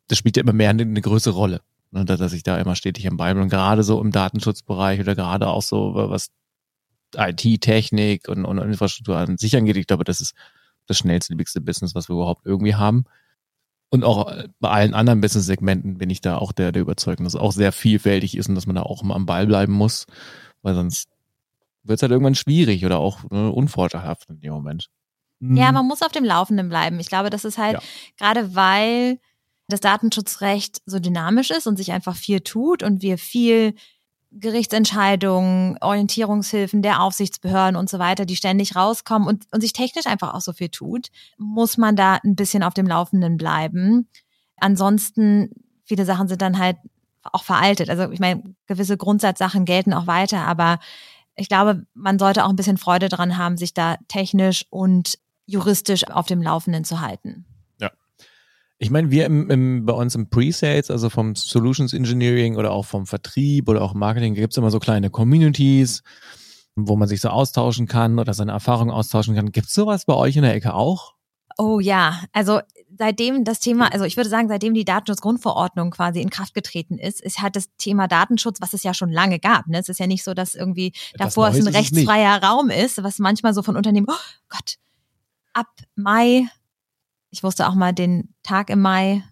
Das 0.09 0.19
spielt 0.19 0.37
ja 0.37 0.43
immer 0.43 0.53
mehr 0.53 0.71
eine, 0.71 0.83
eine 0.83 1.01
größere 1.01 1.35
Rolle. 1.35 1.61
Ne, 1.93 2.07
dass 2.07 2.33
ich 2.33 2.43
da 2.43 2.59
immer 2.59 2.75
stetig 2.75 3.07
am 3.07 3.19
Ball 3.19 3.35
bin. 3.35 3.43
Und 3.43 3.51
gerade 3.51 3.83
so 3.83 4.01
im 4.01 4.13
Datenschutzbereich 4.13 4.99
oder 5.01 5.15
gerade 5.15 5.47
auch 5.49 5.63
so, 5.63 5.93
was 5.95 6.31
IT-Technik 7.17 8.29
und, 8.29 8.45
und 8.45 8.59
Infrastruktur 8.59 9.17
an 9.17 9.39
sich 9.39 9.57
angeht. 9.57 9.77
Ich 9.77 9.87
glaube, 9.87 10.05
das 10.05 10.21
ist 10.21 10.35
das 10.87 10.99
schnellste, 10.99 11.33
liebigste 11.33 11.61
Business, 11.61 11.95
was 11.95 12.09
wir 12.09 12.15
überhaupt 12.15 12.47
irgendwie 12.47 12.75
haben. 12.75 13.05
Und 13.91 14.05
auch 14.05 14.33
bei 14.59 14.71
allen 14.71 14.95
anderen 14.95 15.21
Business-Segmenten 15.21 15.99
bin 15.99 16.09
ich 16.09 16.23
da 16.23 16.39
auch 16.39 16.53
der, 16.53 16.73
der 16.73 16.83
Überzeugung, 16.83 17.25
dass 17.25 17.35
es 17.35 17.41
auch 17.41 17.53
sehr 17.53 17.73
vielfältig 17.73 18.37
ist 18.37 18.49
und 18.49 18.55
dass 18.55 18.67
man 18.67 18.77
da 18.77 18.83
auch 18.83 19.03
immer 19.03 19.15
am 19.15 19.27
Ball 19.27 19.47
bleiben 19.47 19.75
muss, 19.75 20.07
weil 20.63 20.75
sonst 20.75 21.09
wird 21.83 21.99
es 21.99 22.03
halt 22.03 22.13
irgendwann 22.13 22.35
schwierig 22.35 22.87
oder 22.87 22.99
auch 22.99 23.25
äh, 23.31 23.37
unvorteilhaft 23.37 24.31
in 24.31 24.41
dem 24.41 24.53
Moment. 24.53 24.89
Ja, 25.41 25.69
mhm. 25.69 25.75
man 25.75 25.87
muss 25.89 26.03
auf 26.03 26.13
dem 26.13 26.25
Laufenden 26.25 26.69
bleiben. 26.69 27.01
Ich 27.01 27.09
glaube, 27.09 27.29
das 27.29 27.45
ist 27.45 27.59
halt 27.59 27.75
ja. 27.75 27.81
gerade 28.17 28.55
weil 28.55 29.19
das 29.69 29.81
Datenschutzrecht 29.81 30.81
so 30.87 30.99
dynamisch 30.99 31.51
ist 31.51 31.67
und 31.67 31.77
sich 31.77 31.93
einfach 31.93 32.17
viel 32.17 32.41
tut 32.41 32.83
und 32.83 33.03
wir 33.03 33.19
viel 33.19 33.75
Gerichtsentscheidungen, 34.35 35.77
Orientierungshilfen 35.81 36.83
der 36.83 37.03
Aufsichtsbehörden 37.03 37.77
und 37.77 37.91
so 37.91 37.99
weiter, 37.99 38.25
die 38.25 38.37
ständig 38.37 38.77
rauskommen 38.77 39.29
und, 39.29 39.45
und 39.53 39.61
sich 39.61 39.73
technisch 39.73 40.07
einfach 40.07 40.35
auch 40.35 40.41
so 40.41 40.53
viel 40.53 40.69
tut, 40.69 41.09
muss 41.37 41.77
man 41.77 41.97
da 41.97 42.19
ein 42.25 42.35
bisschen 42.35 42.63
auf 42.63 42.75
dem 42.75 42.87
Laufenden 42.87 43.37
bleiben. 43.37 44.09
Ansonsten, 44.57 45.51
viele 45.85 46.05
Sachen 46.05 46.29
sind 46.29 46.41
dann 46.41 46.59
halt 46.59 46.77
auch 47.23 47.45
veraltet. 47.45 47.91
Also 47.91 48.11
ich 48.11 48.21
meine, 48.21 48.43
gewisse 48.67 48.97
Grundsatzsachen 48.97 49.65
gelten 49.65 49.93
auch 49.93 50.07
weiter, 50.07 50.47
aber 50.47 50.79
ich 51.35 51.49
glaube, 51.49 51.87
man 51.95 52.19
sollte 52.19 52.45
auch 52.45 52.51
ein 52.51 52.57
bisschen 52.57 52.79
Freude 52.79 53.09
dran 53.09 53.39
haben, 53.39 53.57
sich 53.57 53.75
da 53.75 53.97
technisch 54.09 54.67
und 54.71 55.19
juristisch 55.47 56.09
auf 56.09 56.27
dem 56.27 56.43
Laufenden 56.43 56.85
zu 56.85 57.01
halten. 57.01 57.47
Ich 58.83 58.91
meine, 58.91 59.13
wir 59.13 59.27
im, 59.27 59.49
im, 59.49 59.87
bei 59.87 59.93
uns 59.93 60.17
im 60.17 60.29
Pre-Sales, 60.29 60.91
also 60.91 61.09
vom 61.09 61.37
Solutions 61.37 61.93
Engineering 61.93 62.57
oder 62.57 62.73
auch 62.73 62.85
vom 62.85 63.07
Vertrieb 63.07 63.69
oder 63.69 63.81
auch 63.81 63.95
Marketing, 63.95 64.35
gibt 64.35 64.53
es 64.55 64.57
immer 64.57 64.73
so 64.73 64.81
kleine 64.81 65.09
Communities, 65.09 66.03
wo 66.75 66.97
man 66.97 67.07
sich 67.07 67.21
so 67.21 67.29
austauschen 67.29 67.87
kann 67.87 68.19
oder 68.19 68.35
seine 68.35 68.51
Erfahrungen 68.51 68.91
austauschen 68.91 69.37
kann. 69.37 69.53
Gibt 69.53 69.69
es 69.69 69.75
sowas 69.75 70.05
bei 70.05 70.15
euch 70.15 70.35
in 70.35 70.43
der 70.43 70.53
Ecke 70.57 70.75
auch? 70.75 71.15
Oh 71.59 71.79
ja, 71.79 72.25
also 72.33 72.59
seitdem 72.99 73.45
das 73.45 73.61
Thema, 73.61 73.93
also 73.93 74.05
ich 74.05 74.17
würde 74.17 74.29
sagen, 74.29 74.49
seitdem 74.49 74.75
die 74.75 74.85
Datenschutzgrundverordnung 74.85 75.93
quasi 75.93 76.21
in 76.21 76.31
Kraft 76.31 76.53
getreten 76.53 76.99
ist, 76.99 77.21
ist 77.21 77.41
halt 77.41 77.55
das 77.55 77.69
Thema 77.79 78.09
Datenschutz, 78.09 78.61
was 78.61 78.73
es 78.73 78.83
ja 78.83 78.95
schon 78.95 79.13
lange 79.13 79.39
gab. 79.39 79.69
Ne? 79.69 79.79
Es 79.79 79.91
ist 79.91 80.01
ja 80.01 80.09
nicht 80.09 80.25
so, 80.25 80.35
dass 80.35 80.57
irgendwie 80.57 80.93
davor 81.15 81.51
es 81.51 81.65
ein 81.65 81.73
rechtsfreier 81.73 82.43
Raum 82.43 82.69
ist, 82.69 83.01
was 83.05 83.21
manchmal 83.21 83.55
so 83.55 83.63
von 83.63 83.77
Unternehmen, 83.77 84.09
oh 84.11 84.49
Gott, 84.49 84.75
ab 85.53 85.69
Mai 85.95 86.49
ich 87.33 87.43
wusste 87.43 87.67
auch 87.67 87.75
mal 87.75 87.93
den 87.93 88.35
Tag 88.45 88.71
im 88.71 88.81
Mai. 88.81 89.25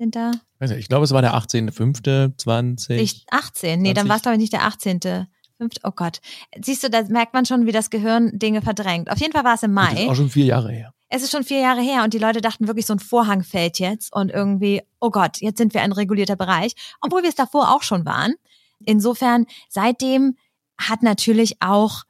18. 0.00 0.40
Ich 0.78 0.88
glaube, 0.88 1.04
es 1.04 1.10
war 1.10 1.22
der 1.22 1.34
18.05.20. 1.34 2.90
Ich, 2.96 3.26
18, 3.30 3.80
nee, 3.80 3.88
20. 3.88 3.94
dann 3.94 4.08
war 4.08 4.16
es 4.16 4.22
glaube 4.22 4.36
ich 4.36 4.40
nicht 4.40 4.52
der 4.52 4.64
18. 4.64 5.26
Oh 5.82 5.90
Gott. 5.90 6.20
Siehst 6.62 6.84
du, 6.84 6.90
da 6.90 7.02
merkt 7.04 7.34
man 7.34 7.44
schon, 7.44 7.66
wie 7.66 7.72
das 7.72 7.90
Gehirn 7.90 8.38
Dinge 8.38 8.62
verdrängt. 8.62 9.10
Auf 9.10 9.18
jeden 9.18 9.32
Fall 9.32 9.44
war 9.44 9.54
es 9.54 9.62
im 9.62 9.74
Mai. 9.74 9.92
Das 9.92 10.00
ist 10.00 10.08
auch 10.08 10.14
schon 10.14 10.30
vier 10.30 10.46
Jahre 10.46 10.72
her. 10.72 10.94
Es 11.08 11.22
ist 11.22 11.32
schon 11.32 11.44
vier 11.44 11.58
Jahre 11.58 11.82
her 11.82 12.04
und 12.04 12.14
die 12.14 12.18
Leute 12.18 12.40
dachten 12.40 12.66
wirklich, 12.66 12.86
so 12.86 12.94
ein 12.94 12.98
Vorhang 12.98 13.42
fällt 13.42 13.78
jetzt 13.78 14.14
und 14.14 14.30
irgendwie, 14.30 14.82
oh 15.00 15.10
Gott, 15.10 15.38
jetzt 15.40 15.58
sind 15.58 15.74
wir 15.74 15.82
ein 15.82 15.92
regulierter 15.92 16.36
Bereich, 16.36 16.74
obwohl 17.00 17.22
wir 17.22 17.28
es 17.28 17.34
davor 17.34 17.74
auch 17.74 17.82
schon 17.82 18.04
waren. 18.06 18.34
Insofern, 18.84 19.46
seitdem 19.68 20.36
hat 20.78 21.02
natürlich 21.02 21.60
auch, 21.60 22.04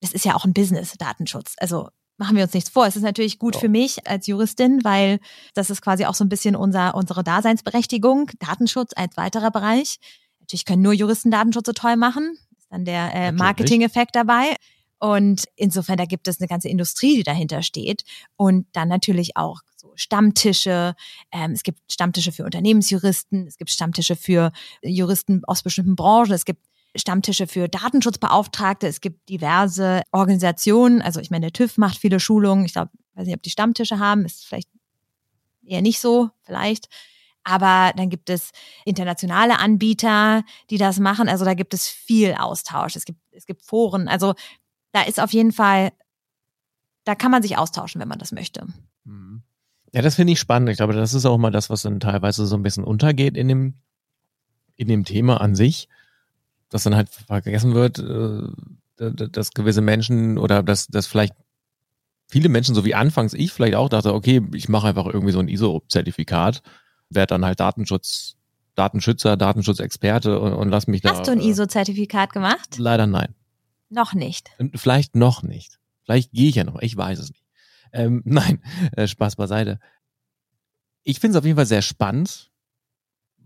das 0.00 0.12
ist 0.12 0.24
ja 0.24 0.34
auch 0.34 0.44
ein 0.44 0.54
Business, 0.54 0.94
Datenschutz. 0.98 1.54
Also 1.58 1.90
machen 2.16 2.36
wir 2.36 2.44
uns 2.44 2.54
nichts 2.54 2.70
vor. 2.70 2.86
Es 2.86 2.96
ist 2.96 3.02
natürlich 3.02 3.38
gut 3.38 3.54
ja. 3.54 3.60
für 3.60 3.68
mich 3.68 4.06
als 4.06 4.26
Juristin, 4.26 4.84
weil 4.84 5.18
das 5.54 5.70
ist 5.70 5.82
quasi 5.82 6.04
auch 6.04 6.14
so 6.14 6.24
ein 6.24 6.28
bisschen 6.28 6.56
unser, 6.56 6.94
unsere 6.94 7.24
Daseinsberechtigung. 7.24 8.30
Datenschutz 8.38 8.92
als 8.94 9.16
weiterer 9.16 9.50
Bereich. 9.50 9.98
Natürlich 10.40 10.64
können 10.64 10.82
nur 10.82 10.92
Juristen 10.92 11.30
Datenschutz 11.30 11.66
so 11.66 11.72
toll 11.72 11.96
machen. 11.96 12.36
Ist 12.58 12.70
dann 12.70 12.84
der 12.84 13.14
äh, 13.14 13.32
Marketing-Effekt 13.32 14.14
dabei. 14.14 14.56
Und 14.98 15.46
insofern, 15.56 15.96
da 15.96 16.04
gibt 16.04 16.28
es 16.28 16.40
eine 16.40 16.46
ganze 16.46 16.68
Industrie, 16.68 17.16
die 17.16 17.22
dahinter 17.24 17.62
steht. 17.62 18.04
Und 18.36 18.66
dann 18.72 18.88
natürlich 18.88 19.36
auch 19.36 19.60
so 19.74 19.92
Stammtische. 19.96 20.94
Ähm, 21.32 21.50
es 21.52 21.64
gibt 21.64 21.80
Stammtische 21.90 22.30
für 22.30 22.44
Unternehmensjuristen. 22.44 23.48
Es 23.48 23.56
gibt 23.56 23.70
Stammtische 23.70 24.14
für 24.14 24.52
Juristen 24.80 25.42
aus 25.46 25.62
bestimmten 25.62 25.96
Branchen. 25.96 26.32
Es 26.32 26.44
gibt 26.44 26.62
Stammtische 26.94 27.46
für 27.46 27.68
Datenschutzbeauftragte. 27.68 28.86
Es 28.86 29.00
gibt 29.00 29.28
diverse 29.28 30.02
Organisationen. 30.12 31.00
Also 31.00 31.20
ich 31.20 31.30
meine, 31.30 31.46
der 31.46 31.52
TÜV 31.52 31.78
macht 31.78 31.98
viele 31.98 32.20
Schulungen. 32.20 32.64
Ich 32.64 32.72
glaube, 32.72 32.90
weiß 33.14 33.26
nicht, 33.26 33.36
ob 33.36 33.42
die 33.42 33.50
Stammtische 33.50 33.98
haben, 33.98 34.24
ist 34.24 34.44
vielleicht 34.44 34.68
eher 35.64 35.82
nicht 35.82 36.00
so, 36.00 36.30
vielleicht. 36.42 36.88
Aber 37.44 37.92
dann 37.96 38.08
gibt 38.08 38.30
es 38.30 38.50
internationale 38.84 39.58
Anbieter, 39.58 40.44
die 40.70 40.78
das 40.78 40.98
machen. 40.98 41.28
Also 41.28 41.44
da 41.44 41.54
gibt 41.54 41.74
es 41.74 41.88
viel 41.88 42.34
Austausch. 42.34 42.94
Es 42.94 43.04
gibt, 43.04 43.18
es 43.32 43.46
gibt 43.46 43.62
Foren. 43.62 44.06
Also 44.08 44.34
da 44.92 45.02
ist 45.02 45.20
auf 45.20 45.32
jeden 45.32 45.52
Fall, 45.52 45.92
da 47.04 47.14
kann 47.14 47.30
man 47.30 47.42
sich 47.42 47.56
austauschen, 47.58 48.00
wenn 48.00 48.08
man 48.08 48.18
das 48.18 48.32
möchte. 48.32 48.66
Mhm. 49.04 49.42
Ja, 49.92 50.00
das 50.02 50.14
finde 50.14 50.32
ich 50.32 50.40
spannend. 50.40 50.70
Ich 50.70 50.76
glaube, 50.76 50.94
das 50.94 51.14
ist 51.14 51.26
auch 51.26 51.36
mal 51.36 51.50
das, 51.50 51.68
was 51.68 51.82
dann 51.82 52.00
teilweise 52.00 52.46
so 52.46 52.56
ein 52.56 52.62
bisschen 52.62 52.84
untergeht 52.84 53.36
in 53.36 53.48
dem, 53.48 53.74
in 54.76 54.88
dem 54.88 55.04
Thema 55.04 55.40
an 55.40 55.54
sich, 55.54 55.88
dass 56.72 56.82
dann 56.82 56.96
halt 56.96 57.08
vergessen 57.10 57.74
wird, 57.74 57.98
äh, 57.98 59.12
dass 59.12 59.50
gewisse 59.50 59.80
Menschen 59.80 60.38
oder 60.38 60.62
dass, 60.62 60.86
dass 60.88 61.06
vielleicht 61.06 61.34
viele 62.28 62.48
Menschen, 62.48 62.74
so 62.74 62.84
wie 62.84 62.94
anfangs 62.94 63.34
ich 63.34 63.52
vielleicht 63.52 63.74
auch 63.74 63.88
dachte, 63.88 64.14
okay, 64.14 64.42
ich 64.54 64.68
mache 64.68 64.88
einfach 64.88 65.06
irgendwie 65.06 65.32
so 65.32 65.40
ein 65.40 65.48
ISO-Zertifikat 65.48 66.62
werde 67.14 67.34
dann 67.34 67.44
halt 67.44 67.60
Datenschutz, 67.60 68.36
Datenschützer, 68.74 69.36
Datenschutzexperte 69.36 70.38
und, 70.40 70.52
und 70.54 70.68
lass 70.68 70.86
mich 70.86 71.02
Hast 71.04 71.14
da. 71.14 71.18
Hast 71.18 71.28
du 71.28 71.32
ein 71.32 71.40
äh, 71.40 71.48
ISO-Zertifikat 71.48 72.32
gemacht? 72.32 72.78
Leider 72.78 73.06
nein. 73.06 73.34
Noch 73.90 74.14
nicht. 74.14 74.50
Vielleicht 74.74 75.14
noch 75.14 75.42
nicht. 75.42 75.78
Vielleicht 76.04 76.32
gehe 76.32 76.48
ich 76.48 76.54
ja 76.54 76.64
noch, 76.64 76.80
ich 76.80 76.96
weiß 76.96 77.18
es 77.18 77.30
nicht. 77.30 77.44
Ähm, 77.92 78.22
nein, 78.24 78.62
äh, 78.96 79.06
Spaß 79.06 79.36
beiseite. 79.36 79.78
Ich 81.02 81.20
finde 81.20 81.36
es 81.36 81.40
auf 81.40 81.44
jeden 81.44 81.56
Fall 81.56 81.66
sehr 81.66 81.82
spannend, 81.82 82.50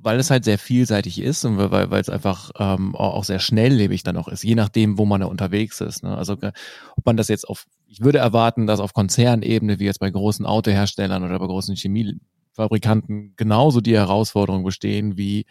weil 0.07 0.21
es 0.21 0.31
halt 0.31 0.45
sehr 0.45 0.57
vielseitig 0.57 1.21
ist 1.21 1.45
und 1.45 1.59
weil, 1.59 1.91
weil 1.91 2.01
es 2.01 2.09
einfach 2.09 2.53
ähm, 2.61 2.95
auch 2.95 3.25
sehr 3.25 3.41
schnelllebig 3.41 4.05
dann 4.05 4.17
auch 4.17 4.29
ist, 4.29 4.45
je 4.45 4.55
nachdem, 4.55 4.99
wo 4.99 5.05
man 5.05 5.21
da 5.21 5.27
unterwegs 5.27 5.81
ist. 5.81 6.05
Ne? 6.05 6.17
Also 6.17 6.35
ob 6.35 7.05
man 7.05 7.17
das 7.17 7.27
jetzt 7.27 7.49
auf, 7.49 7.67
ich 7.89 8.03
würde 8.03 8.19
erwarten, 8.19 8.69
dass 8.69 8.79
auf 8.79 8.95
Konzernebene, 8.95 9.81
wie 9.81 9.85
jetzt 9.85 9.99
bei 9.99 10.09
großen 10.09 10.47
Autoherstellern 10.47 11.25
oder 11.25 11.37
bei 11.41 11.47
großen 11.47 11.75
Chemie 11.77 12.21
Fabrikanten 12.53 13.35
genauso 13.35 13.81
die 13.81 13.97
Herausforderungen 13.97 14.63
bestehen 14.65 15.17
wie 15.17 15.45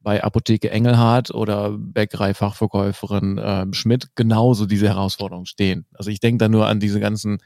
bei 0.00 0.24
Apotheke 0.24 0.70
Engelhardt 0.70 1.30
oder 1.30 1.76
Bäckerei-Fachverkäuferin 1.76 3.36
äh, 3.36 3.66
Schmidt 3.74 4.16
genauso 4.16 4.64
diese 4.64 4.88
Herausforderungen 4.88 5.44
stehen. 5.44 5.84
Also 5.92 6.08
ich 6.08 6.20
denke 6.20 6.38
da 6.38 6.48
nur 6.48 6.68
an 6.68 6.80
diese 6.80 7.00
ganzen 7.00 7.36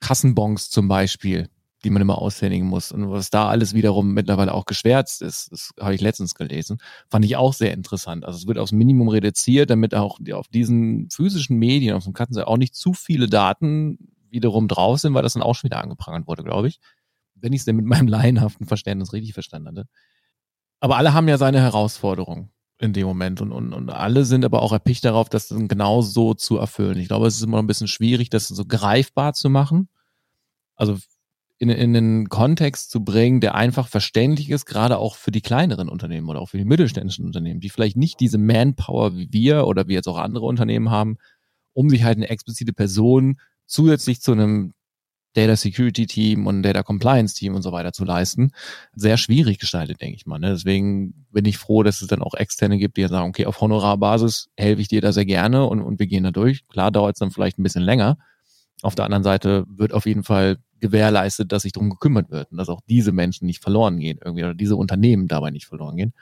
Kassenbons 0.00 0.70
zum 0.70 0.88
Beispiel, 0.88 1.48
die 1.86 1.90
man 1.90 2.02
immer 2.02 2.18
aushändigen 2.18 2.68
muss. 2.68 2.92
Und 2.92 3.10
was 3.10 3.30
da 3.30 3.48
alles 3.48 3.72
wiederum 3.72 4.12
mittlerweile 4.12 4.52
auch 4.52 4.66
geschwärzt 4.66 5.22
ist, 5.22 5.50
das 5.52 5.70
habe 5.80 5.94
ich 5.94 6.00
letztens 6.00 6.34
gelesen, 6.34 6.78
fand 7.08 7.24
ich 7.24 7.36
auch 7.36 7.54
sehr 7.54 7.72
interessant. 7.72 8.24
Also 8.24 8.38
es 8.38 8.46
wird 8.46 8.58
aufs 8.58 8.72
Minimum 8.72 9.08
reduziert, 9.08 9.70
damit 9.70 9.94
auch 9.94 10.18
auf 10.32 10.48
diesen 10.48 11.08
physischen 11.10 11.56
Medien, 11.56 11.94
auf 11.94 12.04
dem 12.04 12.12
Kassenseite 12.12 12.48
auch 12.48 12.58
nicht 12.58 12.74
zu 12.74 12.92
viele 12.92 13.28
Daten 13.28 13.98
wiederum 14.28 14.68
drauf 14.68 14.98
sind, 14.98 15.14
weil 15.14 15.22
das 15.22 15.32
dann 15.32 15.42
auch 15.42 15.54
schon 15.54 15.70
wieder 15.70 15.82
angeprangert 15.82 16.26
wurde, 16.26 16.44
glaube 16.44 16.68
ich 16.68 16.80
wenn 17.36 17.52
ich 17.52 17.60
es 17.60 17.64
denn 17.64 17.76
mit 17.76 17.86
meinem 17.86 18.08
laienhaften 18.08 18.66
Verständnis 18.66 19.12
richtig 19.12 19.34
verstanden 19.34 19.68
hatte. 19.68 19.88
Aber 20.80 20.96
alle 20.96 21.14
haben 21.14 21.28
ja 21.28 21.38
seine 21.38 21.60
Herausforderung 21.60 22.50
in 22.78 22.92
dem 22.92 23.06
Moment 23.06 23.40
und, 23.40 23.52
und, 23.52 23.72
und 23.72 23.88
alle 23.90 24.24
sind 24.26 24.44
aber 24.44 24.60
auch 24.62 24.72
erpicht 24.72 25.04
darauf, 25.04 25.30
das 25.30 25.48
dann 25.48 25.68
genau 25.68 26.02
so 26.02 26.34
zu 26.34 26.58
erfüllen. 26.58 26.98
Ich 26.98 27.08
glaube, 27.08 27.26
es 27.26 27.36
ist 27.36 27.42
immer 27.42 27.58
ein 27.58 27.66
bisschen 27.66 27.88
schwierig, 27.88 28.28
das 28.28 28.48
so 28.48 28.64
greifbar 28.66 29.32
zu 29.32 29.48
machen. 29.48 29.88
Also 30.74 30.98
in, 31.58 31.70
in 31.70 31.92
den 31.94 32.28
Kontext 32.28 32.90
zu 32.90 33.02
bringen, 33.02 33.40
der 33.40 33.54
einfach 33.54 33.88
verständlich 33.88 34.50
ist, 34.50 34.66
gerade 34.66 34.98
auch 34.98 35.16
für 35.16 35.30
die 35.30 35.40
kleineren 35.40 35.88
Unternehmen 35.88 36.28
oder 36.28 36.40
auch 36.40 36.50
für 36.50 36.58
die 36.58 36.64
mittelständischen 36.64 37.24
Unternehmen, 37.24 37.60
die 37.60 37.70
vielleicht 37.70 37.96
nicht 37.96 38.20
diese 38.20 38.38
Manpower 38.38 39.16
wie 39.16 39.32
wir 39.32 39.66
oder 39.66 39.88
wie 39.88 39.94
jetzt 39.94 40.08
auch 40.08 40.18
andere 40.18 40.44
Unternehmen 40.44 40.90
haben, 40.90 41.16
um 41.72 41.88
sich 41.88 42.04
halt 42.04 42.18
eine 42.18 42.28
explizite 42.28 42.72
Person 42.72 43.40
zusätzlich 43.66 44.20
zu 44.20 44.32
einem 44.32 44.74
Data 45.36 45.54
Security 45.54 46.06
Team 46.06 46.46
und 46.46 46.62
Data 46.62 46.82
Compliance 46.82 47.34
Team 47.34 47.54
und 47.54 47.62
so 47.62 47.70
weiter 47.70 47.92
zu 47.92 48.04
leisten, 48.04 48.52
sehr 48.94 49.18
schwierig 49.18 49.58
gestaltet, 49.58 50.00
denke 50.00 50.16
ich 50.16 50.26
mal. 50.26 50.38
Ne? 50.38 50.50
Deswegen 50.50 51.26
bin 51.30 51.44
ich 51.44 51.58
froh, 51.58 51.82
dass 51.82 52.00
es 52.00 52.08
dann 52.08 52.22
auch 52.22 52.34
Externe 52.34 52.78
gibt, 52.78 52.96
die 52.96 53.06
sagen, 53.06 53.28
okay, 53.28 53.44
auf 53.44 53.60
Honorarbasis 53.60 54.48
helfe 54.56 54.80
ich 54.80 54.88
dir 54.88 55.02
da 55.02 55.12
sehr 55.12 55.26
gerne 55.26 55.66
und, 55.66 55.82
und 55.82 55.98
wir 55.98 56.06
gehen 56.06 56.24
da 56.24 56.30
durch. 56.30 56.66
Klar 56.68 56.90
dauert 56.90 57.16
es 57.16 57.18
dann 57.18 57.30
vielleicht 57.30 57.58
ein 57.58 57.62
bisschen 57.62 57.82
länger. 57.82 58.16
Auf 58.82 58.94
der 58.94 59.04
anderen 59.04 59.24
Seite 59.24 59.64
wird 59.68 59.92
auf 59.92 60.06
jeden 60.06 60.22
Fall 60.22 60.58
gewährleistet, 60.80 61.52
dass 61.52 61.62
sich 61.62 61.72
darum 61.72 61.90
gekümmert 61.90 62.30
wird 62.30 62.50
und 62.50 62.58
dass 62.58 62.68
auch 62.68 62.80
diese 62.88 63.12
Menschen 63.12 63.46
nicht 63.46 63.62
verloren 63.62 63.98
gehen 63.98 64.18
irgendwie 64.24 64.44
oder 64.44 64.54
diese 64.54 64.76
Unternehmen 64.76 65.28
dabei 65.28 65.50
nicht 65.50 65.66
verloren 65.66 65.96
gehen. 65.96 66.12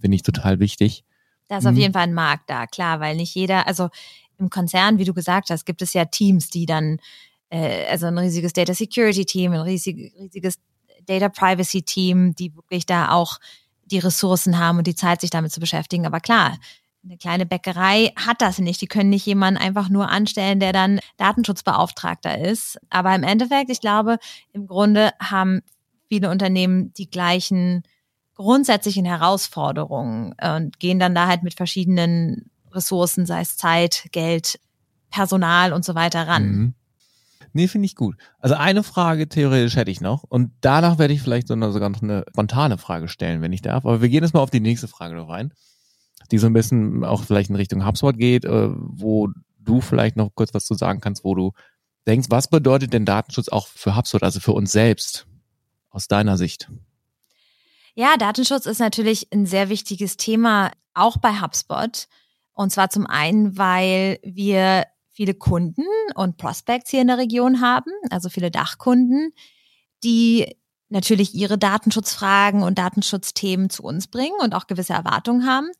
Finde 0.00 0.16
ich 0.16 0.22
total 0.22 0.58
wichtig. 0.60 1.04
Da 1.48 1.58
ist 1.58 1.66
auf 1.66 1.72
hm. 1.72 1.78
jeden 1.78 1.92
Fall 1.92 2.02
ein 2.02 2.14
Markt 2.14 2.50
da, 2.50 2.66
klar, 2.66 3.00
weil 3.00 3.16
nicht 3.16 3.34
jeder, 3.34 3.66
also 3.66 3.90
im 4.38 4.50
Konzern, 4.50 4.98
wie 4.98 5.04
du 5.04 5.14
gesagt 5.14 5.50
hast, 5.50 5.64
gibt 5.64 5.82
es 5.82 5.92
ja 5.92 6.04
Teams, 6.04 6.48
die 6.48 6.66
dann 6.66 6.98
äh, 7.50 7.86
also 7.86 8.06
ein 8.06 8.18
riesiges 8.18 8.52
Data 8.52 8.74
Security 8.74 9.24
Team, 9.24 9.52
ein 9.52 9.60
riesig, 9.60 10.12
riesiges 10.18 10.58
Data 11.06 11.28
Privacy 11.28 11.82
Team, 11.82 12.34
die 12.34 12.54
wirklich 12.56 12.86
da 12.86 13.10
auch 13.10 13.38
die 13.84 13.98
Ressourcen 13.98 14.58
haben 14.58 14.78
und 14.78 14.86
die 14.86 14.94
Zeit, 14.94 15.20
sich 15.20 15.30
damit 15.30 15.52
zu 15.52 15.60
beschäftigen. 15.60 16.06
Aber 16.06 16.20
klar, 16.20 16.56
eine 17.04 17.16
kleine 17.16 17.46
Bäckerei 17.46 18.12
hat 18.16 18.40
das 18.40 18.58
nicht. 18.58 18.80
Die 18.80 18.86
können 18.86 19.10
nicht 19.10 19.26
jemanden 19.26 19.60
einfach 19.60 19.88
nur 19.88 20.08
anstellen, 20.08 20.60
der 20.60 20.72
dann 20.72 21.00
Datenschutzbeauftragter 21.16 22.38
ist. 22.38 22.78
Aber 22.90 23.14
im 23.14 23.24
Endeffekt, 23.24 23.70
ich 23.70 23.80
glaube, 23.80 24.18
im 24.52 24.66
Grunde 24.66 25.10
haben 25.20 25.62
viele 26.08 26.30
Unternehmen 26.30 26.92
die 26.94 27.10
gleichen 27.10 27.82
grundsätzlichen 28.34 29.04
Herausforderungen 29.04 30.34
und 30.42 30.78
gehen 30.78 30.98
dann 30.98 31.14
da 31.14 31.26
halt 31.26 31.42
mit 31.42 31.54
verschiedenen 31.54 32.50
Ressourcen, 32.70 33.26
sei 33.26 33.42
es 33.42 33.56
Zeit, 33.56 34.06
Geld, 34.12 34.58
Personal 35.10 35.72
und 35.72 35.84
so 35.84 35.94
weiter 35.94 36.26
ran. 36.26 36.44
Mhm. 36.44 36.74
Nee, 37.52 37.68
finde 37.68 37.86
ich 37.86 37.96
gut. 37.96 38.16
Also 38.38 38.54
eine 38.54 38.82
Frage 38.82 39.28
theoretisch 39.28 39.76
hätte 39.76 39.90
ich 39.90 40.00
noch 40.00 40.24
und 40.24 40.52
danach 40.62 40.98
werde 40.98 41.12
ich 41.12 41.20
vielleicht 41.20 41.48
sogar 41.48 41.90
noch 41.90 42.02
eine 42.02 42.24
spontane 42.30 42.78
Frage 42.78 43.08
stellen, 43.08 43.42
wenn 43.42 43.52
ich 43.52 43.60
darf. 43.60 43.84
Aber 43.84 44.00
wir 44.00 44.08
gehen 44.08 44.22
jetzt 44.22 44.32
mal 44.32 44.40
auf 44.40 44.50
die 44.50 44.60
nächste 44.60 44.88
Frage 44.88 45.14
noch 45.14 45.28
rein, 45.28 45.52
die 46.30 46.38
so 46.38 46.46
ein 46.46 46.52
bisschen 46.52 47.04
auch 47.04 47.24
vielleicht 47.24 47.50
in 47.50 47.56
Richtung 47.56 47.86
HubSpot 47.86 48.16
geht, 48.16 48.44
äh, 48.44 48.68
wo 48.72 49.28
du 49.58 49.80
vielleicht 49.80 50.16
noch 50.16 50.30
kurz 50.34 50.54
was 50.54 50.64
zu 50.64 50.74
sagen 50.74 51.00
kannst, 51.00 51.24
wo 51.24 51.34
du 51.34 51.52
denkst, 52.06 52.28
was 52.30 52.48
bedeutet 52.48 52.92
denn 52.92 53.04
Datenschutz 53.04 53.48
auch 53.48 53.66
für 53.66 53.96
HubSpot, 53.96 54.22
also 54.22 54.40
für 54.40 54.52
uns 54.52 54.72
selbst, 54.72 55.26
aus 55.90 56.08
deiner 56.08 56.36
Sicht? 56.36 56.68
Ja, 57.94 58.16
Datenschutz 58.16 58.66
ist 58.66 58.80
natürlich 58.80 59.28
ein 59.32 59.46
sehr 59.46 59.68
wichtiges 59.68 60.16
Thema, 60.16 60.72
auch 60.94 61.18
bei 61.18 61.40
HubSpot. 61.40 62.08
Und 62.54 62.70
zwar 62.70 62.90
zum 62.90 63.06
einen, 63.06 63.56
weil 63.58 64.18
wir 64.22 64.86
viele 65.10 65.34
Kunden 65.34 65.84
und 66.14 66.38
Prospects 66.38 66.90
hier 66.90 67.02
in 67.02 67.06
der 67.06 67.18
Region 67.18 67.60
haben, 67.60 67.90
also 68.10 68.28
viele 68.28 68.50
Dachkunden, 68.50 69.32
die 70.04 70.56
natürlich 70.92 71.34
ihre 71.34 71.58
Datenschutzfragen 71.58 72.62
und 72.62 72.78
Datenschutzthemen 72.78 73.70
zu 73.70 73.82
uns 73.82 74.06
bringen 74.06 74.36
und 74.42 74.54
auch 74.54 74.66
gewisse 74.66 74.92
Erwartungen 74.92 75.46
haben. 75.46 75.70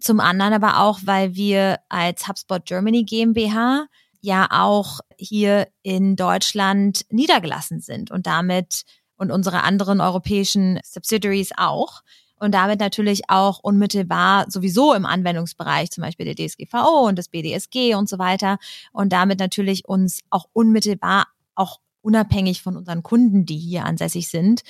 Zum 0.00 0.20
anderen 0.20 0.52
aber 0.52 0.80
auch, 0.80 1.00
weil 1.04 1.34
wir 1.34 1.78
als 1.88 2.28
HubSpot 2.28 2.64
Germany 2.64 3.04
GmbH 3.04 3.86
ja 4.20 4.48
auch 4.50 5.00
hier 5.18 5.68
in 5.82 6.16
Deutschland 6.16 7.04
niedergelassen 7.10 7.80
sind 7.80 8.10
und 8.10 8.26
damit 8.26 8.82
und 9.16 9.30
unsere 9.30 9.62
anderen 9.62 10.00
europäischen 10.00 10.80
Subsidiaries 10.84 11.50
auch 11.56 12.02
und 12.42 12.52
damit 12.52 12.80
natürlich 12.80 13.22
auch 13.28 13.60
unmittelbar 13.60 14.50
sowieso 14.50 14.94
im 14.94 15.06
Anwendungsbereich, 15.06 15.90
zum 15.90 16.02
Beispiel 16.02 16.26
der 16.26 16.34
DSGVO 16.34 17.06
und 17.06 17.16
des 17.16 17.28
BDSG 17.28 17.94
und 17.94 18.08
so 18.08 18.18
weiter. 18.18 18.58
Und 18.92 19.12
damit 19.12 19.38
natürlich 19.38 19.86
uns 19.86 20.22
auch 20.28 20.46
unmittelbar, 20.52 21.28
auch 21.54 21.78
unabhängig 22.02 22.62
von 22.62 22.76
unseren 22.76 23.02
Kunden, 23.02 23.46
die 23.46 23.56
hier 23.56 23.84
ansässig 23.84 24.28
sind, 24.28 24.62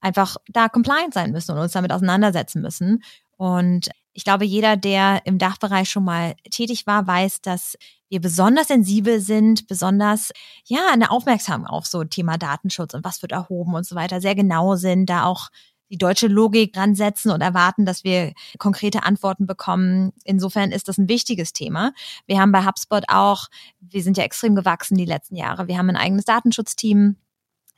einfach 0.00 0.36
da 0.48 0.68
compliant 0.68 1.14
sein 1.14 1.32
müssen 1.32 1.52
und 1.52 1.58
uns 1.58 1.72
damit 1.72 1.92
auseinandersetzen 1.92 2.60
müssen. 2.60 3.02
Und 3.36 3.88
ich 4.12 4.24
glaube, 4.24 4.44
jeder, 4.44 4.76
der 4.76 5.22
im 5.24 5.38
Dachbereich 5.38 5.90
schon 5.90 6.04
mal 6.04 6.36
tätig 6.50 6.86
war, 6.86 7.06
weiß, 7.06 7.40
dass 7.40 7.76
wir 8.08 8.20
besonders 8.20 8.68
sensibel 8.68 9.18
sind, 9.18 9.66
besonders, 9.66 10.30
ja, 10.66 10.82
eine 10.92 11.10
Aufmerksam 11.10 11.66
auf 11.66 11.86
so 11.86 12.04
Thema 12.04 12.38
Datenschutz 12.38 12.94
und 12.94 13.04
was 13.04 13.22
wird 13.22 13.32
erhoben 13.32 13.74
und 13.74 13.84
so 13.84 13.96
weiter, 13.96 14.20
sehr 14.20 14.36
genau 14.36 14.76
sind, 14.76 15.06
da 15.06 15.24
auch 15.24 15.48
die 15.94 15.98
deutsche 15.98 16.26
Logik 16.26 16.76
ransetzen 16.76 17.30
und 17.30 17.40
erwarten, 17.40 17.86
dass 17.86 18.02
wir 18.02 18.32
konkrete 18.58 19.04
Antworten 19.04 19.46
bekommen. 19.46 20.12
Insofern 20.24 20.72
ist 20.72 20.88
das 20.88 20.98
ein 20.98 21.08
wichtiges 21.08 21.52
Thema. 21.52 21.92
Wir 22.26 22.40
haben 22.40 22.50
bei 22.50 22.64
HubSpot 22.64 23.04
auch, 23.06 23.46
wir 23.78 24.02
sind 24.02 24.16
ja 24.16 24.24
extrem 24.24 24.56
gewachsen 24.56 24.96
die 24.96 25.04
letzten 25.04 25.36
Jahre. 25.36 25.68
Wir 25.68 25.78
haben 25.78 25.88
ein 25.90 25.96
eigenes 25.96 26.24
Datenschutzteam 26.24 27.14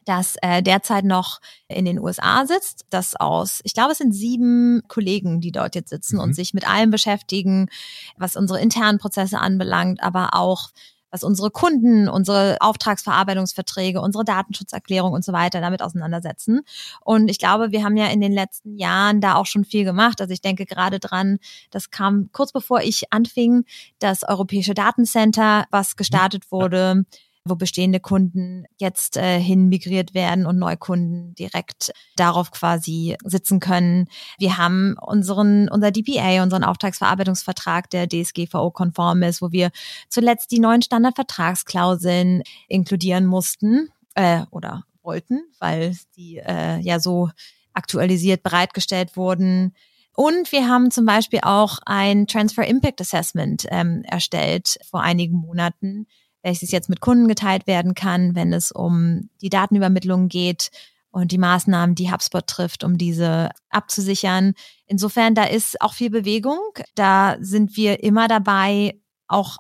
das 0.07 0.37
äh, 0.41 0.63
derzeit 0.63 1.05
noch 1.05 1.41
in 1.67 1.85
den 1.85 1.99
USA 1.99 2.47
sitzt, 2.47 2.87
das 2.91 3.17
aus, 3.17 3.61
ich 3.65 3.75
glaube, 3.75 3.91
es 3.91 3.99
sind 3.99 4.13
sieben 4.13 4.83
Kollegen, 4.87 5.41
die 5.41 5.51
dort 5.51 5.75
jetzt 5.75 5.91
sitzen 5.91 6.17
mhm. 6.17 6.23
und 6.23 6.35
sich 6.35 6.55
mit 6.55 6.67
allem 6.67 6.93
beschäftigen, 6.93 7.69
was 8.17 8.37
unsere 8.37 8.61
internen 8.61 8.99
Prozesse 8.99 9.41
anbelangt, 9.41 10.01
aber 10.05 10.35
auch 10.35 10.69
was 11.17 11.25
unsere 11.25 11.51
Kunden, 11.51 12.09
unsere 12.09 12.59
Auftragsverarbeitungsverträge, 12.61 14.03
unsere 14.03 14.25
Datenschutzerklärung 14.25 15.13
und 15.13 15.25
so 15.25 15.33
weiter 15.33 15.63
damit 15.63 15.81
auseinandersetzen. 15.81 16.61
Und 17.01 17.31
ich 17.31 17.39
glaube, 17.39 17.73
wir 17.73 17.83
haben 17.83 17.97
ja 17.97 18.09
in 18.09 18.21
den 18.21 18.33
letzten 18.33 18.77
Jahren 18.77 19.23
da 19.23 19.37
auch 19.37 19.47
schon 19.47 19.65
viel 19.65 19.85
gemacht. 19.85 20.21
Also 20.21 20.35
ich 20.35 20.43
denke 20.43 20.67
gerade 20.67 21.01
dran, 21.01 21.39
das 21.71 21.91
kam 21.91 22.29
kurz 22.33 22.53
bevor 22.53 22.83
ich 22.83 23.11
anfing, 23.13 23.65
das 23.99 24.25
Europäische 24.25 24.75
Datencenter, 24.75 25.65
was 25.71 25.97
gestartet 25.97 26.53
wurde. 26.53 26.77
Ja 26.77 27.26
wo 27.49 27.57
bestehende 27.57 28.01
Kunden 28.01 28.65
jetzt 28.79 29.17
äh, 29.17 29.41
hin 29.41 29.69
migriert 29.69 30.15
werden 30.15 30.47
und 30.47 30.59
Neukunden 30.59 31.35
direkt 31.35 31.93
darauf 32.17 32.51
quasi 32.51 33.17
sitzen 33.25 33.61
können. 33.61 34.09
Wir 34.39 34.59
haben 34.59 34.97
unseren, 35.01 35.69
unser 35.69 35.91
DPA, 35.91 36.43
unseren 36.43 36.65
Auftragsverarbeitungsvertrag, 36.65 37.91
der 37.91 38.09
DSGVO-konform 38.09 39.23
ist, 39.23 39.43
wo 39.43 39.53
wir 39.53 39.71
zuletzt 40.09 40.51
die 40.51 40.61
neuen 40.61 40.83
Standardvertragsklauseln 40.83 42.43
inkludieren 42.69 43.27
mussten 43.27 43.91
äh, 44.15 44.43
oder 44.51 44.85
wollten, 45.03 45.43
weil 45.59 45.97
die 46.17 46.39
äh, 46.39 46.79
ja 46.81 47.01
so 47.01 47.31
aktualisiert 47.73 48.43
bereitgestellt 48.43 49.17
wurden. 49.17 49.75
Und 50.15 50.51
wir 50.51 50.67
haben 50.67 50.91
zum 50.91 51.05
Beispiel 51.05 51.41
auch 51.43 51.79
ein 51.85 52.27
Transfer 52.27 52.67
Impact 52.67 53.03
Assessment 53.03 53.67
ähm, 53.71 54.03
erstellt 54.05 54.79
vor 54.91 55.03
einigen 55.03 55.37
Monaten, 55.37 56.07
welches 56.47 56.71
jetzt 56.71 56.89
mit 56.89 57.01
Kunden 57.01 57.27
geteilt 57.27 57.67
werden 57.67 57.95
kann, 57.95 58.37
wenn 58.37 58.53
es 58.53 58.71
um 58.71 59.29
die 59.43 59.49
Datenübermittlung 59.49 60.29
geht 60.29 60.71
und 61.11 61.33
die 61.33 61.39
Maßnahmen, 61.39 61.97
die 61.97 62.13
HubSpot 62.13 62.47
trifft, 62.47 62.85
um 62.85 62.99
diese 62.99 63.51
abzusichern. 63.69 64.55
Insofern, 64.87 65.35
da 65.35 65.43
ist 65.43 65.81
auch 65.81 65.93
viel 65.93 66.09
Bewegung. 66.09 66.61
Da 66.95 67.37
sind 67.41 67.77
wir 67.77 68.05
immer 68.05 68.29
dabei, 68.29 68.95
auch 69.27 69.57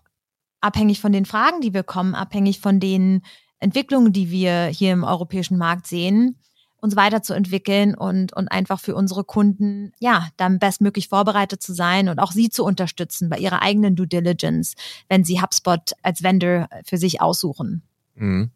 abhängig 0.60 1.00
von 1.00 1.10
den 1.10 1.24
Fragen, 1.24 1.60
die 1.60 1.74
wir 1.74 1.82
kommen, 1.82 2.14
abhängig 2.14 2.60
von 2.60 2.78
den 2.78 3.22
Entwicklungen, 3.58 4.12
die 4.12 4.30
wir 4.30 4.66
hier 4.66 4.92
im 4.92 5.02
europäischen 5.02 5.58
Markt 5.58 5.88
sehen, 5.88 6.38
uns 6.80 6.96
weiterzuentwickeln 6.96 7.94
und, 7.94 8.32
und 8.32 8.48
einfach 8.48 8.80
für 8.80 8.94
unsere 8.94 9.24
Kunden, 9.24 9.92
ja, 9.98 10.28
dann 10.36 10.58
bestmöglich 10.58 11.08
vorbereitet 11.08 11.62
zu 11.62 11.72
sein 11.72 12.08
und 12.08 12.18
auch 12.18 12.32
sie 12.32 12.50
zu 12.50 12.64
unterstützen 12.64 13.28
bei 13.28 13.38
ihrer 13.38 13.62
eigenen 13.62 13.96
Due 13.96 14.06
Diligence, 14.06 14.74
wenn 15.08 15.24
sie 15.24 15.40
HubSpot 15.40 15.92
als 16.02 16.22
Vendor 16.22 16.68
für 16.84 16.98
sich 16.98 17.20
aussuchen. 17.20 17.82
Mhm. 18.14 18.50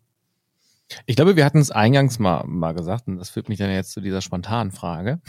Ich 1.06 1.16
glaube, 1.16 1.36
wir 1.36 1.44
hatten 1.44 1.58
es 1.58 1.70
eingangs 1.70 2.18
mal, 2.18 2.44
mal 2.46 2.72
gesagt, 2.72 3.06
und 3.06 3.16
das 3.16 3.30
führt 3.30 3.48
mich 3.48 3.58
dann 3.58 3.70
jetzt 3.70 3.92
zu 3.92 4.00
dieser 4.00 4.20
spontanen 4.20 4.72
Frage. 4.72 5.20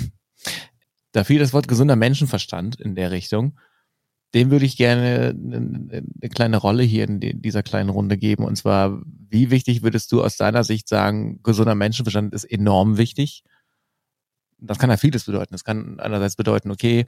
Da 1.11 1.23
fiel 1.23 1.39
das 1.39 1.53
Wort 1.53 1.67
gesunder 1.67 1.95
Menschenverstand 1.95 2.79
in 2.79 2.95
der 2.95 3.11
Richtung 3.11 3.59
dem 4.33 4.49
würde 4.51 4.65
ich 4.65 4.77
gerne 4.77 5.35
eine, 5.35 6.03
eine 6.21 6.29
kleine 6.29 6.57
Rolle 6.57 6.83
hier 6.83 7.03
in 7.03 7.19
dieser 7.19 7.63
kleinen 7.63 7.89
Runde 7.89 8.17
geben. 8.17 8.45
Und 8.45 8.55
zwar, 8.55 9.01
wie 9.29 9.51
wichtig 9.51 9.83
würdest 9.83 10.11
du 10.11 10.23
aus 10.23 10.37
deiner 10.37 10.63
Sicht 10.63 10.87
sagen, 10.87 11.41
gesunder 11.43 11.75
Menschenverstand 11.75 12.33
ist 12.33 12.45
enorm 12.45 12.97
wichtig? 12.97 13.43
Das 14.57 14.79
kann 14.79 14.89
ja 14.89 14.97
vieles 14.97 15.25
bedeuten. 15.25 15.53
Das 15.53 15.63
kann 15.63 15.99
einerseits 15.99 16.35
bedeuten, 16.35 16.71
okay, 16.71 17.07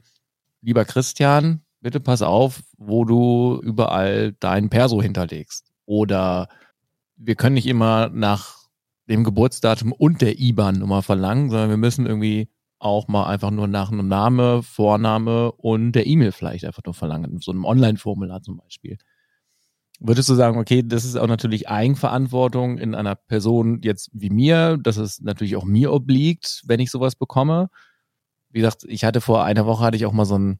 lieber 0.60 0.84
Christian, 0.84 1.62
bitte 1.80 2.00
pass 2.00 2.20
auf, 2.20 2.62
wo 2.76 3.04
du 3.04 3.60
überall 3.62 4.32
dein 4.40 4.68
Perso 4.68 5.00
hinterlegst. 5.00 5.70
Oder 5.86 6.48
wir 7.16 7.36
können 7.36 7.54
nicht 7.54 7.66
immer 7.66 8.10
nach 8.10 8.64
dem 9.08 9.24
Geburtsdatum 9.24 9.92
und 9.92 10.20
der 10.20 10.38
IBAN-Nummer 10.38 11.02
verlangen, 11.02 11.50
sondern 11.50 11.70
wir 11.70 11.76
müssen 11.76 12.06
irgendwie 12.06 12.48
auch 12.84 13.08
mal 13.08 13.26
einfach 13.26 13.50
nur 13.50 13.66
nach 13.66 13.90
einem 13.90 14.08
Name, 14.08 14.62
Vorname 14.62 15.52
und 15.52 15.92
der 15.92 16.06
E-Mail 16.06 16.32
vielleicht 16.32 16.64
einfach 16.64 16.82
nur 16.84 16.94
verlangen, 16.94 17.38
so 17.40 17.50
einem 17.50 17.64
Online-Formular 17.64 18.42
zum 18.42 18.58
Beispiel. 18.58 18.98
Würdest 20.00 20.28
du 20.28 20.34
sagen, 20.34 20.58
okay, 20.58 20.82
das 20.84 21.04
ist 21.04 21.16
auch 21.16 21.26
natürlich 21.26 21.68
Eigenverantwortung 21.68 22.78
in 22.78 22.94
einer 22.94 23.14
Person 23.14 23.80
jetzt 23.82 24.10
wie 24.12 24.28
mir, 24.28 24.76
dass 24.76 24.96
es 24.98 25.20
natürlich 25.20 25.56
auch 25.56 25.64
mir 25.64 25.92
obliegt, 25.92 26.62
wenn 26.66 26.80
ich 26.80 26.90
sowas 26.90 27.16
bekomme? 27.16 27.70
Wie 28.50 28.60
gesagt, 28.60 28.84
ich 28.86 29.04
hatte 29.04 29.20
vor 29.20 29.44
einer 29.44 29.66
Woche 29.66 29.84
hatte 29.84 29.96
ich 29.96 30.04
auch 30.06 30.12
mal 30.12 30.26
so 30.26 30.34
einen 30.34 30.58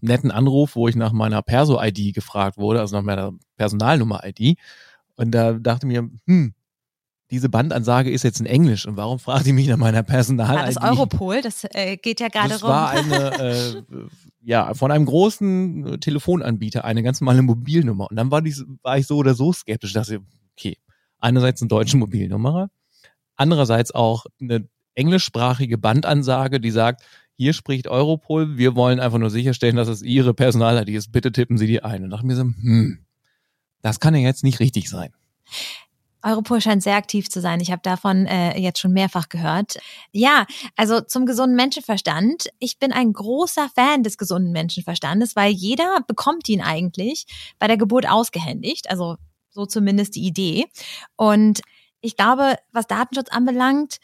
netten 0.00 0.30
Anruf, 0.30 0.76
wo 0.76 0.88
ich 0.88 0.96
nach 0.96 1.12
meiner 1.12 1.42
Perso-ID 1.42 2.14
gefragt 2.14 2.56
wurde, 2.56 2.80
also 2.80 2.96
nach 2.96 3.04
meiner 3.04 3.32
Personalnummer-ID. 3.56 4.58
Und 5.16 5.32
da 5.32 5.52
dachte 5.52 5.86
mir, 5.86 6.08
hm, 6.26 6.54
diese 7.30 7.48
Bandansage 7.48 8.10
ist 8.10 8.24
jetzt 8.24 8.40
in 8.40 8.46
Englisch 8.46 8.86
und 8.86 8.96
warum 8.96 9.18
fragt 9.18 9.46
die 9.46 9.52
mich 9.52 9.68
nach 9.68 9.76
meiner 9.76 10.02
Personal? 10.02 10.58
Ah, 10.58 10.66
das 10.66 10.76
Europol, 10.76 11.40
das 11.42 11.64
äh, 11.70 11.96
geht 11.96 12.20
ja 12.20 12.28
gerade 12.28 12.60
rum. 12.60 12.60
Das 12.60 12.62
war 12.62 12.90
eine, 12.90 13.38
äh, 13.38 13.82
ja, 14.42 14.74
von 14.74 14.90
einem 14.90 15.06
großen 15.06 15.86
äh, 15.86 15.98
Telefonanbieter, 15.98 16.84
eine 16.84 17.02
ganz 17.02 17.20
normale 17.20 17.42
Mobilnummer. 17.42 18.08
Und 18.10 18.16
dann 18.16 18.30
war, 18.30 18.42
die, 18.42 18.54
war 18.82 18.98
ich 18.98 19.06
so 19.06 19.16
oder 19.16 19.34
so 19.34 19.52
skeptisch, 19.52 19.92
dass 19.92 20.08
ich, 20.08 20.18
okay, 20.58 20.76
einerseits 21.18 21.62
eine 21.62 21.68
deutsche 21.68 21.96
Mobilnummer, 21.96 22.70
andererseits 23.36 23.94
auch 23.94 24.26
eine 24.40 24.68
englischsprachige 24.94 25.78
Bandansage, 25.78 26.60
die 26.60 26.70
sagt, 26.70 27.02
hier 27.36 27.52
spricht 27.52 27.88
Europol, 27.88 28.58
wir 28.58 28.74
wollen 28.74 29.00
einfach 29.00 29.18
nur 29.18 29.30
sicherstellen, 29.30 29.76
dass 29.76 29.88
es 29.88 30.02
Ihre 30.02 30.34
Personal-ID 30.34 30.90
ist, 30.90 31.12
bitte 31.12 31.32
tippen 31.32 31.56
Sie 31.56 31.66
die 31.66 31.82
ein. 31.82 32.04
Und 32.04 32.10
dachte 32.10 32.26
mir 32.26 32.36
so, 32.36 32.42
hm, 32.42 32.98
das 33.82 34.00
kann 34.00 34.14
ja 34.14 34.20
jetzt 34.20 34.44
nicht 34.44 34.60
richtig 34.60 34.90
sein. 34.90 35.12
Europol 36.22 36.60
scheint 36.60 36.82
sehr 36.82 36.96
aktiv 36.96 37.28
zu 37.28 37.40
sein. 37.40 37.60
Ich 37.60 37.70
habe 37.70 37.82
davon 37.82 38.26
äh, 38.26 38.58
jetzt 38.58 38.78
schon 38.78 38.92
mehrfach 38.92 39.28
gehört. 39.28 39.78
Ja, 40.12 40.46
also 40.76 41.00
zum 41.00 41.26
gesunden 41.26 41.56
Menschenverstand. 41.56 42.48
Ich 42.58 42.78
bin 42.78 42.92
ein 42.92 43.12
großer 43.12 43.70
Fan 43.74 44.02
des 44.02 44.18
gesunden 44.18 44.52
Menschenverstandes, 44.52 45.36
weil 45.36 45.52
jeder 45.52 46.00
bekommt 46.06 46.48
ihn 46.48 46.60
eigentlich 46.60 47.26
bei 47.58 47.66
der 47.66 47.76
Geburt 47.76 48.08
ausgehändigt. 48.08 48.90
Also 48.90 49.16
so 49.50 49.66
zumindest 49.66 50.16
die 50.16 50.26
Idee. 50.26 50.66
Und 51.16 51.60
ich 52.00 52.16
glaube, 52.16 52.56
was 52.72 52.86
Datenschutz 52.86 53.28
anbelangt, 53.30 53.98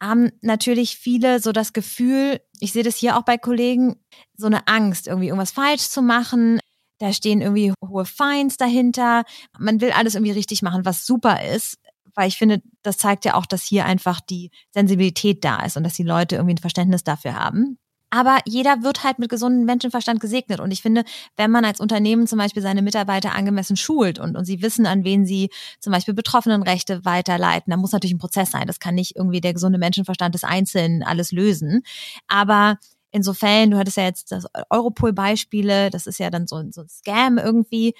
haben 0.00 0.30
natürlich 0.42 0.96
viele 0.96 1.40
so 1.40 1.52
das 1.52 1.72
Gefühl, 1.72 2.40
ich 2.60 2.72
sehe 2.72 2.84
das 2.84 2.96
hier 2.96 3.16
auch 3.16 3.22
bei 3.22 3.36
Kollegen, 3.36 3.96
so 4.36 4.46
eine 4.46 4.68
Angst, 4.68 5.08
irgendwie 5.08 5.28
irgendwas 5.28 5.50
falsch 5.50 5.88
zu 5.88 6.02
machen, 6.02 6.60
da 6.98 7.12
stehen 7.12 7.40
irgendwie 7.40 7.72
hohe 7.86 8.04
Fines 8.04 8.56
dahinter. 8.56 9.24
Man 9.58 9.80
will 9.80 9.92
alles 9.92 10.14
irgendwie 10.14 10.32
richtig 10.32 10.62
machen, 10.62 10.84
was 10.84 11.06
super 11.06 11.42
ist, 11.44 11.78
weil 12.14 12.28
ich 12.28 12.36
finde, 12.36 12.62
das 12.82 12.98
zeigt 12.98 13.24
ja 13.24 13.34
auch, 13.34 13.46
dass 13.46 13.62
hier 13.62 13.84
einfach 13.84 14.20
die 14.20 14.50
Sensibilität 14.72 15.44
da 15.44 15.64
ist 15.64 15.76
und 15.76 15.84
dass 15.84 15.94
die 15.94 16.02
Leute 16.02 16.36
irgendwie 16.36 16.54
ein 16.54 16.58
Verständnis 16.58 17.04
dafür 17.04 17.34
haben. 17.34 17.78
Aber 18.10 18.38
jeder 18.46 18.82
wird 18.82 19.04
halt 19.04 19.18
mit 19.18 19.28
gesundem 19.28 19.66
Menschenverstand 19.66 20.18
gesegnet. 20.20 20.60
Und 20.60 20.70
ich 20.70 20.80
finde, 20.80 21.04
wenn 21.36 21.50
man 21.50 21.64
als 21.64 21.78
Unternehmen 21.78 22.26
zum 22.26 22.38
Beispiel 22.38 22.62
seine 22.62 22.80
Mitarbeiter 22.80 23.34
angemessen 23.34 23.76
schult 23.76 24.18
und, 24.18 24.34
und 24.34 24.46
sie 24.46 24.62
wissen, 24.62 24.86
an 24.86 25.04
wen 25.04 25.26
sie 25.26 25.50
zum 25.78 25.92
Beispiel 25.92 26.14
Betroffenenrechte 26.14 27.04
weiterleiten, 27.04 27.70
dann 27.70 27.80
muss 27.80 27.92
natürlich 27.92 28.14
ein 28.14 28.18
Prozess 28.18 28.50
sein. 28.50 28.66
Das 28.66 28.80
kann 28.80 28.94
nicht 28.94 29.16
irgendwie 29.16 29.42
der 29.42 29.52
gesunde 29.52 29.78
Menschenverstand 29.78 30.34
des 30.34 30.44
Einzelnen 30.44 31.02
alles 31.02 31.32
lösen. 31.32 31.82
Aber 32.28 32.78
Insofern, 33.10 33.70
du 33.70 33.78
hattest 33.78 33.96
ja 33.96 34.04
jetzt 34.04 34.32
das 34.32 34.46
Europol-Beispiele, 34.70 35.90
das 35.90 36.06
ist 36.06 36.18
ja 36.18 36.30
dann 36.30 36.46
so, 36.46 36.62
so 36.70 36.82
ein 36.82 36.88
Scam 36.88 37.38
irgendwie, 37.38 37.94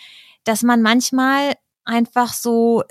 dass 0.44 0.62
man 0.62 0.82
manchmal 0.82 1.54
einfach 1.84 2.34
so 2.34 2.82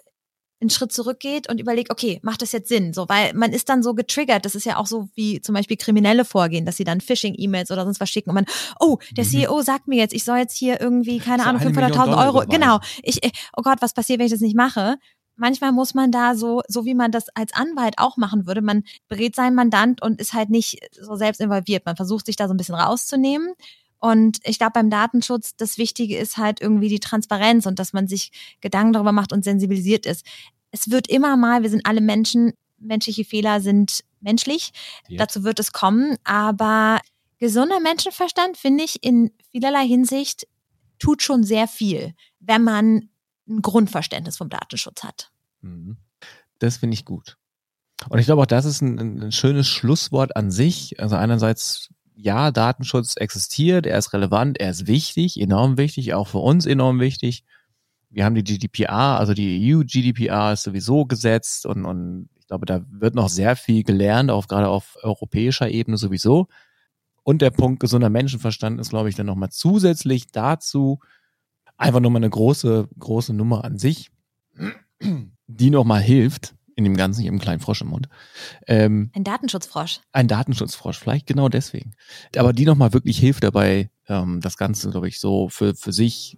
einen 0.60 0.70
Schritt 0.72 0.92
zurückgeht 0.92 1.50
und 1.50 1.62
überlegt, 1.62 1.92
okay, 1.92 2.20
macht 2.24 2.42
das 2.42 2.52
jetzt 2.52 2.70
Sinn? 2.70 2.94
So, 2.94 3.08
weil 3.08 3.34
man 3.34 3.54
ist 3.54 3.70
dann 3.70 3.84
so 3.84 3.94
getriggert. 3.94 4.44
Das 4.44 4.56
ist 4.56 4.66
ja 4.66 4.78
auch 4.78 4.88
so 4.88 5.08
wie 5.14 5.40
zum 5.42 5.54
Beispiel 5.54 5.78
Kriminelle 5.78 6.26
vorgehen, 6.26 6.66
dass 6.66 6.78
sie 6.78 6.84
dann 6.84 7.00
Phishing-E-Mails 7.00 7.70
oder 7.70 7.84
sonst 7.84 8.00
was 8.00 8.10
schicken 8.10 8.32
und 8.32 8.36
man, 8.36 8.46
oh, 8.80 8.98
der 9.12 9.24
mhm. 9.24 9.30
CEO 9.30 9.62
sagt 9.62 9.88
mir 9.88 9.98
jetzt, 9.98 10.14
ich 10.14 10.24
soll 10.24 10.40
jetzt 10.40 10.58
hier 10.58 10.82
irgendwie, 10.82 11.20
keine 11.20 11.46
Ahnung, 11.46 11.62
500.000 11.62 12.26
Euro, 12.26 12.46
genau. 12.48 12.80
Ich, 13.04 13.20
oh 13.56 13.62
Gott, 13.62 13.78
was 13.82 13.94
passiert, 13.94 14.20
wenn 14.20 14.26
ich 14.26 14.32
das 14.32 14.42
nicht 14.42 14.56
mache? 14.56 14.98
Manchmal 15.38 15.72
muss 15.72 15.94
man 15.94 16.12
da 16.12 16.36
so, 16.36 16.62
so 16.68 16.86
wie 16.86 16.96
man 16.96 17.12
das 17.12 17.30
als 17.30 17.54
Anwalt 17.54 17.96
auch 17.98 18.18
machen 18.18 18.46
würde, 18.46 18.62
man 18.62 18.84
berät 19.08 19.36
seinen 19.36 19.56
Mandant 19.56 20.02
und 20.02 20.20
ist 20.20 20.34
halt 20.34 20.50
nicht 20.50 20.80
so 21.00 21.16
selbst 21.16 21.40
involviert. 21.40 21.86
Man 21.86 21.96
versucht 21.96 22.26
sich 22.26 22.36
da 22.36 22.48
so 22.48 22.54
ein 22.54 22.58
bisschen 22.58 22.76
rauszunehmen. 22.76 23.54
Und 24.00 24.40
ich 24.44 24.60
glaube, 24.60 24.74
beim 24.74 24.90
Datenschutz, 24.90 25.56
das 25.56 25.78
Wichtige 25.78 26.18
ist 26.18 26.38
halt 26.38 26.62
irgendwie 26.62 26.90
die 26.90 27.00
Transparenz 27.00 27.66
und 27.66 27.80
dass 27.80 27.94
man 27.94 28.08
sich 28.08 28.32
Gedanken 28.62 28.94
darüber 28.94 29.12
macht 29.12 29.32
und 29.34 29.44
sensibilisiert 29.44 30.06
ist. 30.06 30.26
Es 30.72 30.92
wird 30.92 31.08
immer 31.08 31.38
mal, 31.38 31.64
wir 31.64 31.70
sind 31.70 31.86
alle 31.86 32.02
Menschen, 32.02 32.54
menschliche 32.78 33.24
Fehler 33.24 33.62
sind 33.62 34.02
menschlich. 34.20 34.72
Ja. 35.08 35.20
Dazu 35.20 35.44
wird 35.44 35.60
es 35.60 35.72
kommen. 35.72 36.18
Aber 36.24 37.00
gesunder 37.40 37.80
Menschenverstand, 37.80 38.58
finde 38.58 38.84
ich, 38.84 39.04
in 39.04 39.32
vielerlei 39.52 39.88
Hinsicht 39.88 40.48
tut 41.00 41.22
schon 41.22 41.44
sehr 41.44 41.68
viel, 41.68 42.14
wenn 42.40 42.64
man 42.64 43.10
ein 43.48 43.62
Grundverständnis 43.62 44.38
vom 44.38 44.50
Datenschutz 44.50 45.04
hat. 45.04 45.32
Mhm. 45.62 45.98
Das 46.60 46.78
finde 46.78 46.96
ich 46.96 47.06
gut. 47.06 47.38
Und 48.10 48.20
ich 48.20 48.26
glaube 48.26 48.42
auch, 48.42 48.48
das 48.48 48.66
ist 48.66 48.82
ein, 48.82 49.24
ein, 49.24 49.32
schönes 49.32 49.68
Schlusswort 49.68 50.36
an 50.36 50.52
sich. 50.52 51.00
Also 51.00 51.16
einerseits, 51.16 51.90
ja, 52.16 52.52
Datenschutz 52.52 53.16
existiert, 53.18 53.86
er 53.86 53.98
ist 53.98 54.14
relevant, 54.14 54.60
er 54.60 54.72
ist 54.72 54.88
wichtig, 54.88 55.40
enorm 55.40 55.78
wichtig, 55.78 56.14
auch 56.14 56.28
für 56.28 56.40
uns 56.40 56.66
enorm 56.66 57.00
wichtig. 57.00 57.44
Wir 58.10 58.24
haben 58.24 58.36
die 58.36 58.44
GDPR, 58.44 59.20
also 59.20 59.34
die 59.34 59.76
EU-GDPR 59.76 60.54
ist 60.54 60.64
sowieso 60.64 61.06
gesetzt 61.06 61.66
und, 61.66 61.86
und 61.86 62.30
ich 62.40 62.48
glaube, 62.48 62.66
da 62.66 62.82
wird 62.90 63.16
noch 63.16 63.30
sehr 63.30 63.56
viel 63.56 63.84
gelernt, 63.84 64.32
auch 64.32 64.48
gerade 64.48 64.70
auf 64.70 64.98
europäischer 65.02 65.70
Ebene 65.70 65.98
sowieso. 65.98 66.48
Und 67.24 67.42
der 67.42 67.50
Punkt 67.50 67.82
gesunder 67.82 68.10
Menschenverstand 68.10 68.80
ist, 68.80 68.92
glaube 68.92 69.10
ich, 69.10 69.16
dann 69.16 69.26
nochmal 69.26 69.50
zusätzlich 69.50 70.32
dazu 70.32 71.00
einfach 71.78 72.00
nochmal 72.00 72.22
eine 72.22 72.30
große, 72.30 72.90
große 72.98 73.34
Nummer 73.34 73.64
an 73.64 73.78
sich, 73.78 74.12
die 75.48 75.70
nochmal 75.70 76.02
hilft, 76.02 76.56
in 76.76 76.84
dem 76.84 76.96
Ganzen, 76.96 77.22
ich 77.22 77.28
habe 77.28 77.34
einen 77.34 77.42
kleinen 77.42 77.60
Frosch 77.60 77.82
im 77.82 77.88
Mund. 77.88 78.08
Ähm, 78.68 79.10
ein 79.16 79.24
Datenschutzfrosch. 79.24 80.00
Ein 80.12 80.28
Datenschutzfrosch, 80.28 81.00
vielleicht 81.00 81.26
genau 81.26 81.50
deswegen. 81.50 81.94
Aber 82.36 82.54
die 82.54 82.66
nochmal 82.66 82.94
wirklich 82.94 83.18
hilft 83.18 83.44
dabei, 83.44 83.90
ähm, 84.08 84.42
das 84.42 84.58
Ganze, 84.58 84.92
glaube 84.92 85.08
ich, 85.08 85.20
so 85.20 85.50
für, 85.50 85.74
für 85.74 85.92
sich 85.92 86.38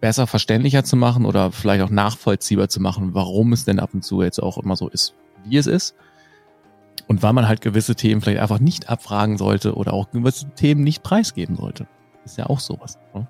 besser 0.00 0.26
verständlicher 0.26 0.82
zu 0.82 0.96
machen 0.96 1.24
oder 1.24 1.52
vielleicht 1.52 1.82
auch 1.84 1.90
nachvollziehbar 1.90 2.68
zu 2.68 2.80
machen, 2.80 3.14
warum 3.14 3.52
es 3.52 3.64
denn 3.64 3.78
ab 3.78 3.94
und 3.94 4.02
zu 4.02 4.22
jetzt 4.22 4.42
auch 4.42 4.58
immer 4.58 4.74
so 4.74 4.88
ist, 4.88 5.14
wie 5.44 5.56
es 5.56 5.68
ist. 5.68 5.94
Und 7.06 7.22
weil 7.22 7.32
man 7.32 7.46
halt 7.46 7.60
gewisse 7.60 7.94
Themen 7.94 8.20
vielleicht 8.20 8.40
einfach 8.40 8.58
nicht 8.58 8.88
abfragen 8.88 9.38
sollte 9.38 9.76
oder 9.76 9.92
auch 9.92 10.10
gewisse 10.10 10.50
Themen 10.56 10.82
nicht 10.82 11.04
preisgeben 11.04 11.54
sollte. 11.54 11.86
Ist 12.24 12.36
ja 12.36 12.46
auch 12.46 12.58
sowas. 12.58 12.98
Ne? 13.14 13.28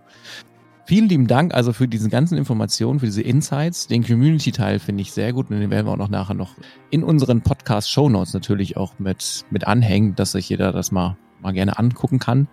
Vielen 0.92 1.08
lieben 1.08 1.26
Dank 1.26 1.54
also 1.54 1.72
für 1.72 1.88
diese 1.88 2.10
ganzen 2.10 2.36
Informationen, 2.36 3.00
für 3.00 3.06
diese 3.06 3.22
Insights. 3.22 3.86
Den 3.86 4.04
Community-Teil 4.04 4.78
finde 4.78 5.00
ich 5.00 5.12
sehr 5.12 5.32
gut 5.32 5.48
und 5.48 5.58
den 5.58 5.70
werden 5.70 5.86
wir 5.86 5.92
auch 5.92 5.96
noch 5.96 6.10
nachher 6.10 6.34
noch 6.34 6.54
in 6.90 7.02
unseren 7.02 7.40
Podcast-Show 7.40 8.10
Notes 8.10 8.34
natürlich 8.34 8.76
auch 8.76 8.98
mit, 8.98 9.46
mit 9.48 9.66
anhängen, 9.66 10.14
dass 10.16 10.32
sich 10.32 10.50
jeder 10.50 10.70
das 10.70 10.92
mal, 10.92 11.16
mal 11.40 11.52
gerne 11.54 11.78
angucken 11.78 12.18
kann. 12.18 12.46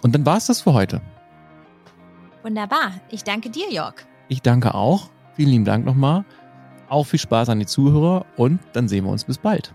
Und 0.00 0.14
dann 0.14 0.24
war 0.24 0.38
es 0.38 0.46
das 0.46 0.62
für 0.62 0.72
heute. 0.72 1.02
Wunderbar. 2.42 2.92
Ich 3.10 3.22
danke 3.22 3.50
dir, 3.50 3.70
Jörg. 3.70 3.96
Ich 4.28 4.40
danke 4.40 4.74
auch. 4.74 5.10
Vielen 5.34 5.50
lieben 5.50 5.64
Dank 5.66 5.84
nochmal. 5.84 6.24
Auch 6.88 7.04
viel 7.04 7.20
Spaß 7.20 7.50
an 7.50 7.58
die 7.58 7.66
Zuhörer 7.66 8.24
und 8.38 8.60
dann 8.72 8.88
sehen 8.88 9.04
wir 9.04 9.12
uns 9.12 9.24
bis 9.24 9.36
bald. 9.36 9.74